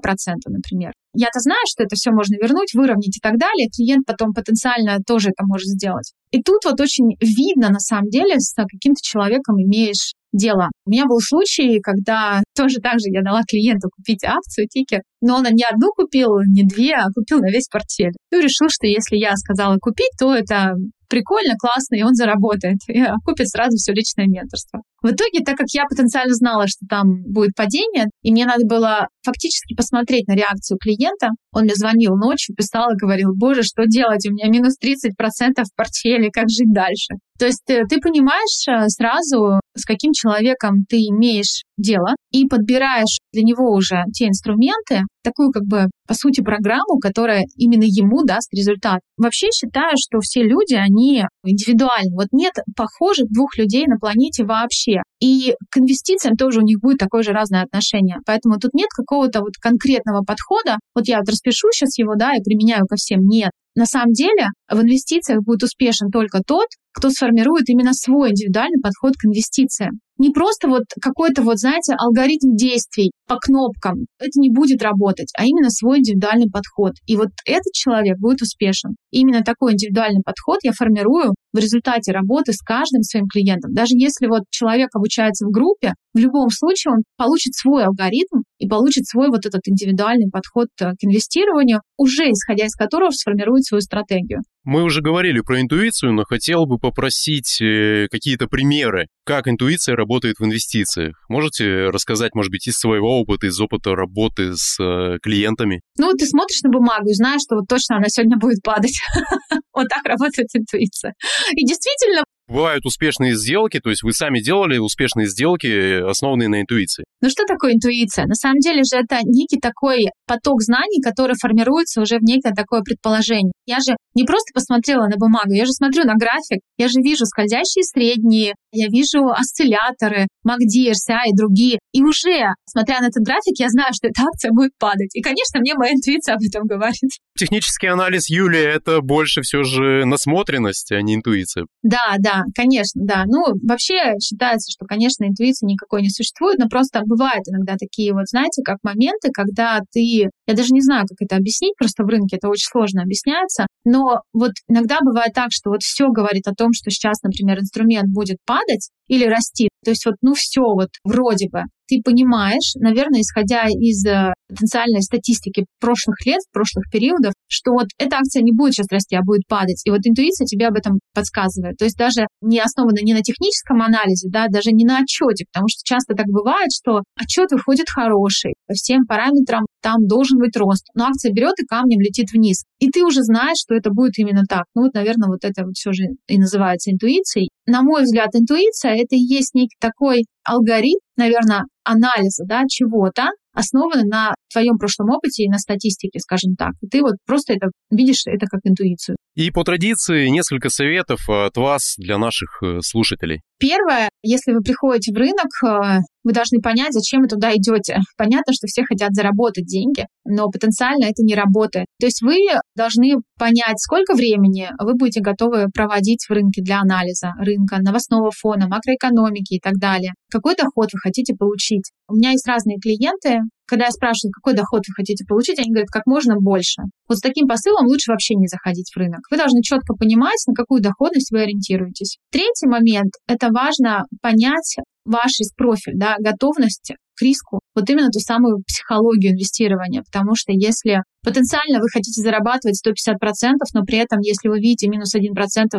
например. 0.48 0.92
Я-то 1.14 1.40
знаю, 1.40 1.64
что 1.66 1.84
это 1.84 1.96
все 1.96 2.12
можно 2.12 2.36
вернуть, 2.36 2.74
выровнять 2.74 3.18
и 3.18 3.20
так 3.20 3.38
далее. 3.40 3.70
Клиент 3.76 4.06
потом 4.06 4.34
потенциально 4.34 5.00
тоже 5.06 5.30
это 5.30 5.46
может 5.46 5.66
сделать. 5.66 6.14
И 6.32 6.44
тут 6.44 6.66
вот 6.66 6.80
очень 6.80 7.16
видно, 7.20 7.70
на 7.70 7.80
самом 7.80 8.10
деле, 8.10 8.40
с 8.40 8.54
каким-то 8.54 9.02
человеком 9.02 9.56
имеешь 9.56 10.14
дело. 10.32 10.70
У 10.86 10.92
меня 10.92 11.06
был 11.06 11.20
случай, 11.20 11.80
когда 11.82 12.42
тоже 12.56 12.78
так 12.82 13.00
же 13.00 13.10
я 13.10 13.22
дала 13.22 13.42
клиенту 13.48 13.90
купить 13.90 14.24
акцию, 14.24 14.68
тикер, 14.68 15.02
но 15.22 15.38
он 15.38 15.44
не 15.52 15.64
одну 15.64 15.90
купил, 15.96 16.40
не 16.48 16.64
две, 16.64 16.96
а 16.96 17.08
купил 17.14 17.40
на 17.40 17.50
весь 17.50 17.68
портфель. 17.68 18.14
И 18.32 18.36
решил, 18.36 18.70
что 18.70 18.88
если 18.88 19.18
я 19.18 19.36
сказала 19.36 19.78
купить, 19.80 20.12
то 20.20 20.34
это 20.34 20.76
прикольно, 21.10 21.56
классно, 21.58 21.96
и 21.96 22.04
он 22.04 22.14
заработает, 22.14 22.78
и 22.88 23.04
купит 23.26 23.48
сразу 23.50 23.78
все 23.78 23.94
личное 23.94 24.28
менторство. 24.28 24.82
В 25.04 25.08
итоге, 25.08 25.44
так 25.46 25.58
как 25.58 25.68
я 25.74 25.86
потенциально 25.90 26.34
знала, 26.34 26.68
что 26.68 26.86
там 26.90 27.24
будет 27.24 27.54
падение, 27.56 28.06
и 28.24 28.32
мне 28.32 28.46
надо 28.46 28.66
было 28.66 29.08
фактически 29.24 29.76
посмотреть 29.76 30.28
на 30.28 30.34
реакцию 30.34 30.78
клиента, 30.80 31.30
он 31.52 31.64
мне 31.64 31.76
звонил 31.76 32.16
ночью, 32.16 32.56
писал 32.56 32.92
и 32.92 32.98
говорил, 32.98 33.30
боже, 33.36 33.64
что 33.64 33.86
делать, 33.86 34.26
у 34.28 34.32
меня 34.32 34.48
минус 34.50 34.76
30% 34.84 35.64
в 35.64 35.76
портфеле, 35.76 36.30
как 36.32 36.50
жить 36.50 36.74
дальше? 36.74 37.16
То 37.38 37.46
есть 37.46 37.62
ты, 37.66 37.74
э, 37.74 37.86
ты 37.88 38.00
понимаешь 38.00 38.68
э, 38.68 38.90
сразу, 38.90 39.60
с 39.76 39.86
каким 39.86 40.12
человеком 40.14 40.86
ты 40.90 40.98
имеешь 40.98 41.64
дело, 41.78 42.16
и 42.32 42.48
подбираешь 42.48 43.20
для 43.32 43.44
него 43.44 43.72
уже 43.72 44.04
те 44.14 44.28
инструменты, 44.28 45.02
такую 45.24 45.52
как 45.52 45.64
бы, 45.64 45.88
по 46.08 46.14
сути, 46.16 46.42
программу, 46.42 47.00
которая 47.00 47.44
именно 47.56 47.84
ему 47.84 48.24
даст 48.24 48.52
результат. 48.54 49.02
Вообще 49.18 49.48
считаю, 49.52 49.94
что 49.98 50.20
все 50.20 50.42
люди, 50.42 50.74
они 50.74 51.26
индивидуальны. 51.44 52.16
Вот 52.16 52.28
нет 52.32 52.54
похожих 52.76 53.28
двух 53.30 53.58
людей 53.58 53.86
на 53.86 53.98
планете 53.98 54.44
вообще. 54.44 54.87
И 55.20 55.54
к 55.70 55.78
инвестициям 55.78 56.36
тоже 56.36 56.60
у 56.60 56.64
них 56.64 56.80
будет 56.80 56.98
такое 56.98 57.24
же 57.24 57.32
разное 57.32 57.64
отношение. 57.64 58.18
Поэтому 58.26 58.60
тут 58.60 58.74
нет 58.74 58.90
какого-то 58.96 59.42
вот 59.42 59.54
конкретного 59.62 60.24
подхода. 60.24 60.78
Вот 60.96 61.08
я 61.08 61.20
вот 61.20 61.30
распишу 61.30 61.70
сейчас 61.72 61.98
его, 61.98 62.16
да, 62.16 62.36
и 62.36 62.44
применяю 62.44 62.86
ко 62.86 62.96
всем. 62.96 63.22
Нет. 63.26 63.52
На 63.78 63.86
самом 63.86 64.12
деле 64.12 64.48
в 64.72 64.82
инвестициях 64.82 65.44
будет 65.44 65.62
успешен 65.62 66.10
только 66.10 66.42
тот, 66.42 66.66
кто 66.98 67.12
сформирует 67.12 67.70
именно 67.70 67.94
свой 67.94 68.32
индивидуальный 68.32 68.82
подход 68.82 69.14
к 69.14 69.26
инвестициям. 69.26 70.00
Не 70.18 70.32
просто 70.32 70.68
вот 70.68 70.86
какой-то 71.00 71.44
вот, 71.44 71.60
знаете, 71.60 71.94
алгоритм 71.94 72.56
действий 72.56 73.12
по 73.28 73.36
кнопкам. 73.36 74.08
Это 74.18 74.40
не 74.40 74.50
будет 74.50 74.82
работать, 74.82 75.30
а 75.38 75.46
именно 75.46 75.70
свой 75.70 76.00
индивидуальный 76.00 76.50
подход. 76.52 76.94
И 77.06 77.16
вот 77.16 77.30
этот 77.46 77.72
человек 77.74 78.18
будет 78.18 78.42
успешен. 78.42 78.96
И 79.12 79.20
именно 79.20 79.44
такой 79.44 79.74
индивидуальный 79.74 80.24
подход 80.26 80.58
я 80.64 80.72
формирую 80.72 81.36
в 81.54 81.58
результате 81.60 82.14
работы 82.14 82.54
с 82.54 82.62
каждым 82.64 83.04
своим 83.04 83.28
клиентом. 83.28 83.74
Даже 83.74 83.94
если 83.94 84.26
вот 84.26 84.42
человек 84.50 84.90
обучается 84.96 85.46
в 85.46 85.52
группе, 85.52 85.94
в 86.16 86.20
любом 86.20 86.50
случае 86.50 86.94
он 86.94 87.04
получит 87.16 87.54
свой 87.54 87.86
алгоритм 87.86 88.42
и 88.58 88.68
получит 88.68 89.06
свой 89.06 89.30
вот 89.30 89.46
этот 89.46 89.62
индивидуальный 89.66 90.32
подход 90.32 90.68
э, 90.82 90.94
к 90.94 91.04
инвестированию, 91.04 91.82
уже 91.96 92.32
исходя 92.32 92.66
из 92.66 92.74
которого 92.76 93.12
сформирует 93.12 93.66
свою 93.68 93.82
стратегию. 93.82 94.40
Мы 94.64 94.84
уже 94.84 95.02
говорили 95.02 95.40
про 95.40 95.62
интуицию, 95.62 96.14
но 96.14 96.24
хотел 96.24 96.66
бы 96.66 96.78
попросить 96.78 97.62
э, 97.62 98.08
какие-то 98.12 98.48
примеры, 98.48 99.08
как 99.26 99.48
интуиция 99.48 99.96
работает 99.96 100.36
в 100.40 100.46
инвестициях. 100.46 101.16
Можете 101.30 101.86
рассказать, 101.86 102.36
может 102.36 102.52
быть, 102.52 102.68
из 102.68 102.74
своего 102.74 103.20
опыта, 103.20 103.48
из 103.48 103.60
опыта 103.62 103.96
работы 103.96 104.52
с 104.56 104.78
э, 104.82 105.20
клиентами? 105.22 105.82
Ну, 105.98 106.12
ты 106.12 106.26
смотришь 106.26 106.62
на 106.64 106.70
бумагу 106.70 107.08
и 107.08 107.14
знаешь, 107.14 107.42
что 107.46 107.56
вот 107.56 107.68
точно 107.70 107.98
она 107.98 108.08
сегодня 108.10 108.38
будет 108.38 108.62
падать. 108.64 109.00
Вот 109.74 109.90
так 109.90 110.04
работает 110.06 110.48
интуиция. 110.56 111.14
И 111.52 111.64
действительно, 111.64 112.24
Бывают 112.48 112.86
успешные 112.86 113.36
сделки, 113.36 113.82
то 113.82 113.90
есть 113.90 114.04
вы 114.04 114.14
сами 114.14 114.40
делали 114.40 114.78
успешные 114.78 115.28
сделки, 115.28 116.02
основанные 116.10 116.48
на 116.48 116.62
интуиции. 116.62 117.04
Ну 117.22 117.30
что 117.30 117.44
такое 117.46 117.74
интуиция? 117.74 118.26
На 118.26 118.36
самом 118.36 118.60
деле 118.60 118.84
же 118.84 118.96
это 118.96 119.20
некий 119.26 119.60
такой 119.60 120.06
поток 120.26 120.62
знаний, 120.62 121.02
который 121.04 121.36
формируется 121.40 122.00
уже 122.00 122.20
в 122.20 122.24
некое 122.24 122.54
такое 122.56 122.82
предположение. 122.84 123.52
Я 123.68 123.80
же 123.80 123.98
не 124.16 124.24
просто 124.24 124.54
посмотрела 124.54 125.08
на 125.08 125.18
бумагу, 125.18 125.52
я 125.52 125.66
же 125.66 125.74
смотрю 125.74 126.06
на 126.06 126.16
график, 126.16 126.62
я 126.78 126.88
же 126.88 127.02
вижу 127.04 127.26
скользящие 127.26 127.84
средние, 127.84 128.56
я 128.72 128.88
вижу 128.88 129.28
осцилляторы, 129.28 130.28
MACD, 130.48 130.92
RSI 130.96 131.28
и 131.28 131.36
другие. 131.36 131.80
И 131.92 132.02
уже, 132.02 132.54
смотря 132.66 133.02
на 133.02 133.08
этот 133.08 133.24
график, 133.24 133.60
я 133.60 133.68
знаю, 133.68 133.92
что 133.94 134.08
эта 134.08 134.24
акция 134.24 134.52
будет 134.52 134.72
падать. 134.80 135.14
И, 135.14 135.22
конечно, 135.22 135.60
мне 135.60 135.74
моя 135.76 135.94
интуиция 135.94 136.36
об 136.36 136.42
этом 136.42 136.64
говорит. 136.64 137.12
Технический 137.38 137.88
анализ 137.88 138.30
Юлии— 138.30 138.64
это 138.76 139.02
больше 139.02 139.42
все 139.42 139.64
же 139.64 140.06
насмотренность, 140.06 140.92
а 140.92 141.02
не 141.02 141.16
интуиция. 141.16 141.66
Да, 141.84 142.16
да, 142.20 142.44
конечно, 142.56 143.02
да. 143.04 143.24
Ну, 143.26 143.44
вообще 143.68 144.14
считается, 144.24 144.72
что, 144.72 144.86
конечно, 144.86 145.26
интуиции 145.26 145.66
никакой 145.66 146.02
не 146.02 146.10
существует, 146.10 146.58
но 146.58 146.68
просто 146.68 147.02
бывают 147.06 147.44
иногда 147.48 147.76
такие 147.78 148.14
вот, 148.14 148.28
знаете, 148.28 148.62
как 148.64 148.78
моменты, 148.84 149.30
когда 149.34 149.82
ты... 149.92 150.30
Я 150.48 150.56
даже 150.56 150.74
не 150.74 150.82
знаю, 150.82 151.06
как 151.08 151.18
это 151.20 151.36
объяснить, 151.36 151.76
просто 151.78 152.04
в 152.04 152.08
рынке 152.08 152.38
это 152.38 152.48
очень 152.48 152.68
сложно 152.72 153.04
объясняется, 153.04 153.68
но 153.86 154.22
вот 154.34 154.54
иногда 154.68 155.00
бывает 155.02 155.34
так, 155.34 155.50
что 155.52 155.70
вот 155.70 155.84
все 155.84 156.08
говорит 156.10 156.48
о 156.48 156.56
том, 156.56 156.72
что 156.74 156.90
сейчас, 156.90 157.22
например, 157.22 157.60
инструмент 157.60 158.10
будет 158.10 158.38
падать 158.46 158.90
или 159.08 159.26
расти. 159.26 159.70
То 159.84 159.92
есть 159.92 160.06
вот, 160.06 160.16
ну 160.22 160.34
все 160.34 160.62
вот 160.62 160.90
вроде 161.04 161.50
бы 161.50 161.64
ты 161.88 162.02
понимаешь, 162.04 162.76
наверное, 162.76 163.22
исходя 163.22 163.66
из 163.68 164.06
э, 164.06 164.34
потенциальной 164.50 165.02
статистики 165.02 165.66
прошлых 165.80 166.18
лет, 166.26 166.42
прошлых 166.52 166.86
периодов, 166.92 167.34
что 167.48 167.72
вот 167.72 167.88
эта 167.98 168.18
акция 168.18 168.44
не 168.44 168.52
будет 168.52 168.74
сейчас 168.74 168.88
расти, 168.92 169.16
а 169.16 169.22
будет 169.24 169.48
падать. 169.48 169.82
И 169.86 169.90
вот 169.90 170.02
интуиция 170.04 170.46
тебе 170.46 170.68
об 170.68 170.76
этом 170.76 171.00
подсказывает. 171.14 171.78
То 171.78 171.86
есть 171.86 171.98
даже 171.98 172.28
не 172.42 172.60
основана 172.60 173.00
не 173.02 173.14
на 173.14 173.22
техническом 173.22 173.82
анализе, 173.82 174.28
да, 174.30 174.48
даже 174.48 174.72
не 174.72 174.86
на 174.86 175.00
отчете, 175.00 175.46
потому 175.52 175.68
что 175.70 175.80
часто 175.84 176.14
так 176.14 176.28
бывает, 176.28 176.70
что 176.76 177.04
отчет 177.16 177.52
выходит 177.52 177.90
хороший, 177.90 178.54
по 178.68 178.74
всем 178.74 179.06
параметрам 179.08 179.66
там 179.82 180.06
должен 180.06 180.40
быть 180.40 180.56
рост, 180.58 180.88
но 180.94 181.06
акция 181.06 181.32
берет 181.32 181.54
и 181.60 181.66
камнем 181.66 182.02
летит 182.02 182.32
вниз. 182.34 182.64
И 182.80 182.90
ты 182.90 183.06
уже 183.06 183.24
знаешь, 183.24 183.58
что 183.64 183.76
это 183.76 183.90
будет 183.92 184.18
именно 184.18 184.44
так. 184.48 184.66
Ну 184.76 184.84
вот, 184.84 184.94
наверное, 184.94 185.30
вот 185.30 185.44
это 185.44 185.64
вот 185.64 185.76
все 185.76 185.94
же 185.94 186.04
и 186.28 186.38
называется 186.38 186.92
интуицией. 186.92 187.50
На 187.68 187.82
мой 187.84 188.04
взгляд, 188.04 188.30
интуиция— 188.34 188.94
это 188.96 189.16
и 189.16 189.20
есть 189.20 189.54
некий 189.54 189.76
такой 189.80 190.24
алгоритм, 190.46 191.00
наверное, 191.18 191.66
анализа 191.84 192.46
да, 192.46 192.64
чего-то, 192.68 193.28
основаны 193.54 194.04
на 194.06 194.34
твоем 194.52 194.78
прошлом 194.78 195.10
опыте 195.10 195.44
и 195.44 195.50
на 195.50 195.58
статистике, 195.58 196.20
скажем 196.20 196.56
так. 196.56 196.72
И 196.82 196.88
ты 196.88 197.02
вот 197.02 197.16
просто 197.26 197.54
это 197.54 197.68
видишь 197.90 198.22
это 198.26 198.46
как 198.46 198.62
интуицию. 198.64 199.18
И 199.36 199.52
по 199.52 199.64
традиции 199.64 200.28
несколько 200.30 200.70
советов 200.70 201.20
от 201.28 201.58
вас 201.58 201.96
для 201.98 202.18
наших 202.18 202.62
э, 202.64 202.80
слушателей. 202.82 203.42
Первое, 203.60 204.10
если 204.28 204.52
вы 204.52 204.62
приходите 204.62 205.12
в 205.12 205.16
рынок, 205.16 205.48
э, 205.66 206.00
вы 206.24 206.34
должны 206.34 206.60
понять, 206.60 206.94
зачем 206.94 207.22
вы 207.22 207.28
туда 207.28 207.54
идете. 207.56 208.00
Понятно, 208.18 208.54
что 208.54 208.68
все 208.68 208.84
хотят 208.84 209.14
заработать 209.14 209.66
деньги, 209.66 210.06
но 210.26 210.50
потенциально 210.50 211.06
это 211.06 211.24
не 211.24 211.36
работает. 211.36 211.88
То 212.00 212.08
есть 212.08 212.22
вы 212.22 212.36
должны 212.76 213.16
понять, 213.40 213.80
сколько 213.80 214.14
времени 214.14 214.70
вы 214.80 214.94
будете 214.96 215.22
готовы 215.22 215.68
проводить 215.74 216.26
в 216.28 216.32
рынке 216.32 216.62
для 216.62 216.82
анализа 216.82 217.32
рынка, 217.40 217.78
новостного 217.82 218.32
фона, 218.32 218.68
макроэкономики 218.68 219.56
и 219.56 219.60
так 219.60 219.76
далее. 219.76 220.14
Какой 220.30 220.56
доход 220.56 220.90
вы 220.94 221.00
хотите 221.00 221.34
получить? 221.34 221.92
У 222.10 222.16
меня 222.16 222.32
есть 222.32 222.48
разные 222.48 222.78
клиенты, 222.78 223.42
когда 223.68 223.86
я 223.86 223.92
спрашиваю, 223.92 224.32
какой 224.32 224.54
доход 224.54 224.82
вы 224.88 224.94
хотите 224.96 225.26
получить, 225.26 225.60
они 225.60 225.70
говорят, 225.70 225.90
как 225.90 226.06
можно 226.06 226.36
больше. 226.40 226.82
Вот 227.08 227.18
с 227.18 227.22
таким 227.22 227.48
посылом 227.48 227.88
лучше 227.88 228.12
вообще 228.12 228.36
не 228.36 228.48
заходить 228.48 228.92
в 228.94 228.98
рынок. 228.98 229.20
Вы 229.30 229.38
должны 229.38 229.62
четко 229.62 229.94
понимать, 229.94 230.42
на 230.48 230.54
какую 230.54 230.82
доходность 230.82 231.32
вы 231.32 231.42
ориентируетесь. 231.42 232.18
Третий 232.32 232.68
момент– 232.68 233.14
это 233.28 233.50
важно 233.52 234.04
понять 234.22 234.78
ваш 235.06 235.32
профиль, 235.56 235.94
да, 235.96 236.16
готовность 236.20 236.94
к 237.18 237.22
риску, 237.22 237.60
вот 237.76 237.90
именно 237.90 238.10
ту 238.10 238.20
самую 238.20 238.64
психологию 238.66 239.34
инвестирования, 239.34 240.04
потому 240.04 240.36
что 240.36 240.54
если 240.54 241.02
потенциально 241.24 241.80
вы 241.80 241.90
хотите 241.92 242.22
зарабатывать 242.22 242.80
150%, 242.86 243.54
но 243.74 243.84
при 243.84 243.98
этом, 243.98 244.20
если 244.20 244.50
вы 244.50 244.60
видите 244.60 244.88
минус 244.88 245.16
1% 245.16 245.20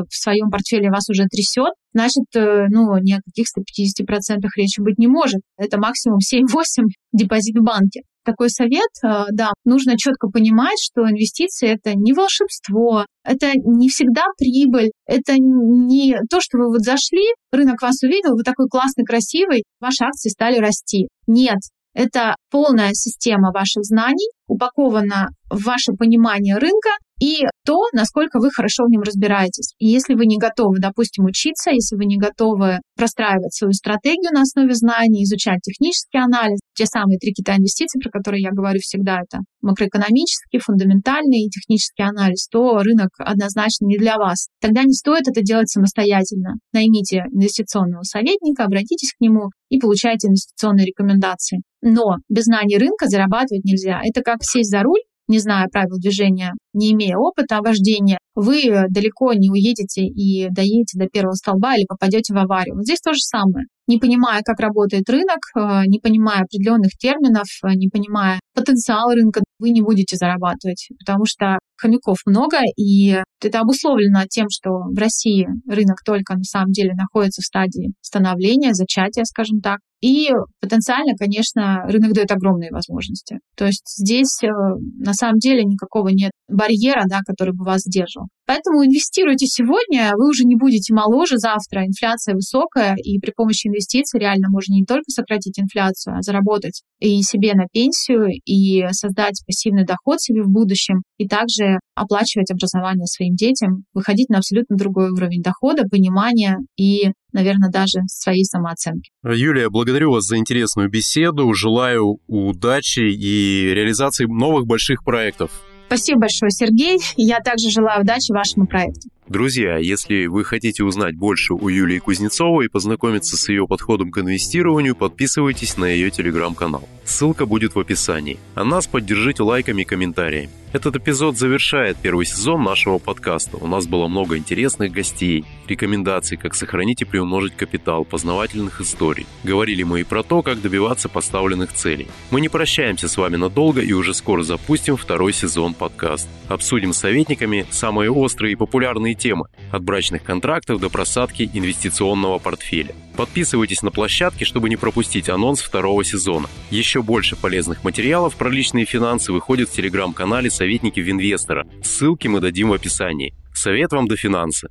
в 0.09 0.15
своем 0.15 0.51
портфеле 0.51 0.91
вас 0.91 1.09
уже 1.09 1.25
трясет, 1.25 1.73
значит, 1.95 2.25
э, 2.35 2.67
ну, 2.69 2.99
ни 2.99 3.13
о 3.13 3.21
каких 3.25 3.47
150% 3.47 4.45
речи 4.57 4.81
быть 4.81 4.99
не 4.99 5.07
может. 5.07 5.41
Это 5.57 5.79
максимум 5.79 6.19
7-8 6.19 6.85
депозит 7.13 7.57
в 7.57 7.63
банке 7.63 8.03
такой 8.29 8.51
совет, 8.51 8.91
э, 9.03 9.25
да, 9.33 9.53
нужно 9.65 9.97
четко 9.97 10.29
понимать, 10.29 10.79
что 10.81 11.09
инвестиции 11.09 11.69
это 11.69 11.95
не 11.95 12.13
волшебство, 12.13 13.07
это 13.25 13.53
не 13.55 13.89
всегда 13.89 14.25
прибыль, 14.37 14.91
это 15.07 15.35
не 15.39 16.17
то, 16.31 16.41
что 16.41 16.59
вы 16.59 16.69
вот 16.69 16.81
зашли, 16.81 17.25
рынок 17.53 17.81
вас 17.83 18.03
увидел, 18.03 18.35
вы 18.35 18.43
такой 18.43 18.69
классный, 18.69 19.05
красивый, 19.05 19.65
ваши 19.81 20.05
акции 20.05 20.29
стали 20.29 20.59
расти. 20.59 21.09
Нет, 21.27 21.59
это 21.95 22.37
полная 22.51 22.91
система 22.93 23.51
ваших 23.53 23.85
знаний, 23.85 24.31
упакована 24.47 25.29
в 25.51 25.65
ваше 25.65 25.93
понимание 25.93 26.57
рынка 26.57 26.91
и 27.21 27.45
то, 27.65 27.85
насколько 27.93 28.39
вы 28.39 28.51
хорошо 28.51 28.85
в 28.85 28.91
нем 28.91 29.03
разбираетесь. 29.03 29.75
И 29.79 29.87
если 29.87 30.15
вы 30.15 30.27
не 30.27 30.39
готовы, 30.39 30.79
допустим, 30.79 31.25
учиться, 31.25 31.71
если 31.71 31.97
вы 31.97 32.07
не 32.07 32.17
готовы 32.17 32.79
простраивать 32.97 33.55
свою 33.55 33.73
стратегию 33.73 34.33
на 34.33 34.43
основе 34.43 34.75
знаний, 34.75 35.25
изучать 35.25 35.61
технический 35.63 36.19
анализ, 36.19 36.61
те 36.75 36.87
самые 36.87 37.19
три 37.19 37.33
кита 37.33 37.57
инвестиций, 37.57 38.01
про 38.01 38.11
которые 38.11 38.43
я 38.43 38.51
говорю 38.51 38.79
всегда, 38.81 39.21
это 39.21 39.41
макроэкономический, 39.61 40.61
фундаментальный 40.61 41.45
и 41.45 41.51
технический 41.51 42.05
анализ, 42.05 42.49
то 42.49 42.79
рынок 42.79 43.11
однозначно 43.19 43.87
не 43.87 43.99
для 43.99 44.17
вас. 44.17 44.49
Тогда 44.61 44.85
не 44.85 44.93
стоит 44.93 45.29
это 45.29 45.43
делать 45.43 45.69
самостоятельно. 45.69 46.55
Наймите 46.73 47.25
инвестиционного 47.33 48.03
советника, 48.03 48.65
обратитесь 48.65 49.13
к 49.13 49.21
нему 49.21 49.51
и 49.69 49.79
получайте 49.79 50.29
инвестиционные 50.29 50.87
рекомендации. 50.87 51.61
Но 51.83 52.17
без 52.29 52.45
знаний 52.45 52.79
рынка 52.79 53.07
зарабатывать 53.07 53.65
нельзя. 53.65 54.01
Это 54.05 54.23
как 54.23 54.39
сесть 54.43 54.71
за 54.71 54.83
руль, 54.83 55.01
не 55.29 55.39
зная 55.39 55.69
правил 55.71 55.99
движения, 55.99 56.53
не 56.73 56.93
имея 56.93 57.17
опыта 57.17 57.61
вождения, 57.61 58.19
вы 58.35 58.87
далеко 58.89 59.33
не 59.33 59.51
уедете 59.51 60.03
и 60.03 60.49
доедете 60.51 60.99
до 60.99 61.07
первого 61.07 61.35
столба 61.35 61.77
или 61.77 61.85
попадете 61.87 62.35
в 62.35 62.39
аварию. 62.39 62.77
Вот 62.77 62.85
здесь 62.85 63.01
то 63.01 63.13
же 63.13 63.21
самое. 63.21 63.67
Не 63.87 63.99
понимая, 63.99 64.43
как 64.43 64.61
работает 64.61 65.09
рынок, 65.09 65.39
э, 65.57 65.87
не 65.87 65.99
понимая 65.99 66.43
определенных 66.43 66.91
терминов, 66.99 67.47
э, 67.65 67.69
не 67.75 67.89
понимая 67.89 68.39
потенциал 68.55 69.13
рынка, 69.13 69.43
вы 69.59 69.71
не 69.71 69.81
будете 69.81 70.17
зарабатывать, 70.17 70.89
потому 70.99 71.25
что 71.25 71.59
хомяков 71.77 72.19
много, 72.27 72.59
и 72.77 73.23
это 73.43 73.61
обусловлено 73.61 74.25
тем, 74.29 74.49
что 74.51 74.71
в 74.71 74.99
России 74.99 75.49
рынок 75.67 76.03
только 76.05 76.35
на 76.35 76.45
самом 76.45 76.73
деле 76.73 76.93
находится 76.95 77.41
в 77.41 77.47
стадии 77.47 77.93
становления, 78.03 78.75
зачатия, 78.75 79.25
скажем 79.25 79.61
так. 79.61 79.79
И 80.01 80.31
потенциально, 80.61 81.15
конечно, 81.19 81.83
рынок 81.87 82.13
дает 82.13 82.31
огромные 82.31 82.71
возможности. 82.71 83.41
То 83.57 83.67
есть 83.67 83.97
здесь 83.99 84.43
э, 84.45 84.49
на 84.49 85.13
самом 85.13 85.39
деле 85.39 85.65
никакого 85.65 86.09
нет 86.09 86.31
барьера, 86.49 87.05
да, 87.09 87.21
который 87.27 87.55
бы 87.55 87.65
вас 87.65 87.83
сдерживал. 87.83 88.29
Поэтому 88.47 88.85
инвестируйте 88.85 89.47
сегодня, 89.47 90.13
вы 90.17 90.31
уже 90.31 90.45
не 90.45 90.57
будете 90.57 90.95
моложе 90.95 91.37
завтра, 91.37 91.87
инфляция 91.87 92.35
высокая, 92.35 92.97
и 92.97 93.19
при 93.19 93.33
помощи 93.37 93.67
инвестиций 93.67 94.19
реально 94.19 94.49
можно 94.51 94.73
не 94.75 94.85
только 94.85 95.11
сократить 95.11 95.59
инфляцию, 95.61 96.17
а 96.17 96.23
заработать 96.23 96.83
и 96.99 97.21
себе 97.23 97.53
на 97.55 97.67
пенсию, 97.71 98.29
и 98.47 98.87
создать 98.93 99.43
пассивный 99.47 99.85
доход 99.85 100.21
себе 100.21 100.43
в 100.43 100.49
будущем, 100.49 101.03
и 101.19 101.29
также 101.29 101.79
оплачивать 101.95 102.51
образование 102.51 103.07
своим 103.07 103.35
детям, 103.35 103.85
выходить 103.93 104.31
на 104.31 104.39
абсолютно 104.39 104.77
другой 104.77 105.11
уровень 105.11 105.43
дохода, 105.43 105.83
понимания 105.85 106.57
и 106.79 107.13
наверное, 107.33 107.71
даже 107.71 108.01
своей 108.07 108.45
самооценки. 108.45 109.11
Юлия, 109.23 109.69
благодарю 109.69 110.13
вас 110.13 110.25
за 110.25 110.39
интересную 110.39 110.89
беседу. 110.89 111.53
Желаю 111.53 112.19
удачи 112.27 113.01
и 113.01 113.75
реализации 113.75 114.25
новых 114.25 114.67
больших 114.67 115.05
проектов. 115.05 115.51
Спасибо 115.89 116.21
большое, 116.21 116.51
Сергей. 116.51 116.99
Я 117.17 117.41
также 117.41 117.71
желаю 117.71 118.03
удачи 118.03 118.31
вашему 118.31 118.67
проекту. 118.67 119.09
Друзья, 119.27 119.79
если 119.79 120.27
вы 120.27 120.45
хотите 120.45 120.85
узнать 120.85 121.17
больше 121.17 121.55
у 121.55 121.69
Юлии 121.69 121.99
Кузнецовой 121.99 122.67
и 122.67 122.69
познакомиться 122.69 123.39
с 123.39 123.49
ее 123.49 123.67
подходом 123.67 124.11
к 124.11 124.19
инвестированию, 124.19 124.95
подписывайтесь 124.95 125.79
на 125.79 125.87
ее 125.87 126.11
телеграм-канал. 126.11 126.87
Ссылка 127.05 127.47
будет 127.47 127.75
в 127.75 127.81
описании. 127.81 128.39
А 128.55 128.65
нас 128.65 128.87
поддержите 128.87 129.43
лайками 129.43 129.83
и 129.83 129.85
комментариями. 129.87 130.51
Этот 130.71 130.97
эпизод 130.97 131.39
завершает 131.39 131.97
первый 131.97 132.27
сезон 132.27 132.63
нашего 132.63 132.99
подкаста. 132.99 133.57
У 133.57 133.67
нас 133.67 133.87
было 133.87 134.07
много 134.07 134.37
интересных 134.37 134.93
гостей, 134.93 135.47
рекомендаций, 135.67 136.37
как 136.37 136.55
сохранить 136.55 137.01
и 137.01 137.07
приумножить 137.07 137.57
капитал, 137.57 138.05
познавательных 138.05 138.83
историй. 138.83 139.27
Говорили 139.45 139.83
мы 139.83 140.03
и 140.03 140.05
про 140.05 140.23
то, 140.23 140.43
как 140.43 140.61
добиваться 140.61 141.09
поставленных 141.09 141.73
целей. 141.73 142.09
Мы 142.31 142.43
не 142.43 142.51
прощаемся 142.51 143.09
с 143.09 143.17
вами 143.17 143.37
надолго 143.37 143.81
и 143.81 143.95
уже 143.95 144.13
скоро 144.13 144.43
запустим 144.43 144.99
второй 144.99 145.33
сезон 145.33 145.73
подкаста. 145.73 146.29
Обсудим 146.49 146.93
с 146.93 146.99
советниками 146.99 147.67
самые 147.71 148.11
острые 148.11 148.53
и 148.53 148.57
популярные 148.57 149.15
темы, 149.15 149.47
от 149.73 149.83
брачных 149.83 150.23
контрактов 150.23 150.81
до 150.81 150.91
просадки 150.91 151.49
инвестиционного 151.55 152.39
портфеля. 152.39 152.95
Подписывайтесь 153.19 153.83
на 153.83 153.91
площадки, 153.91 154.45
чтобы 154.45 154.69
не 154.69 154.77
пропустить 154.77 155.29
анонс 155.29 155.61
второго 155.61 156.05
сезона. 156.05 156.49
Еще 156.71 157.03
больше 157.03 157.35
полезных 157.35 157.83
материалов 157.83 158.37
про 158.37 158.49
личные 158.49 158.85
финансы 158.85 159.33
выходит 159.33 159.69
в 159.69 159.73
телеграм-канале 159.73 160.51
«Советники 160.59 160.99
Винвестора». 160.99 161.69
Ссылки 161.85 162.27
мы 162.27 162.41
дадим 162.41 162.71
в 162.71 162.73
описании. 162.73 163.33
Совет 163.55 163.93
вам 163.93 164.09
до 164.09 164.17
финансы. 164.17 164.69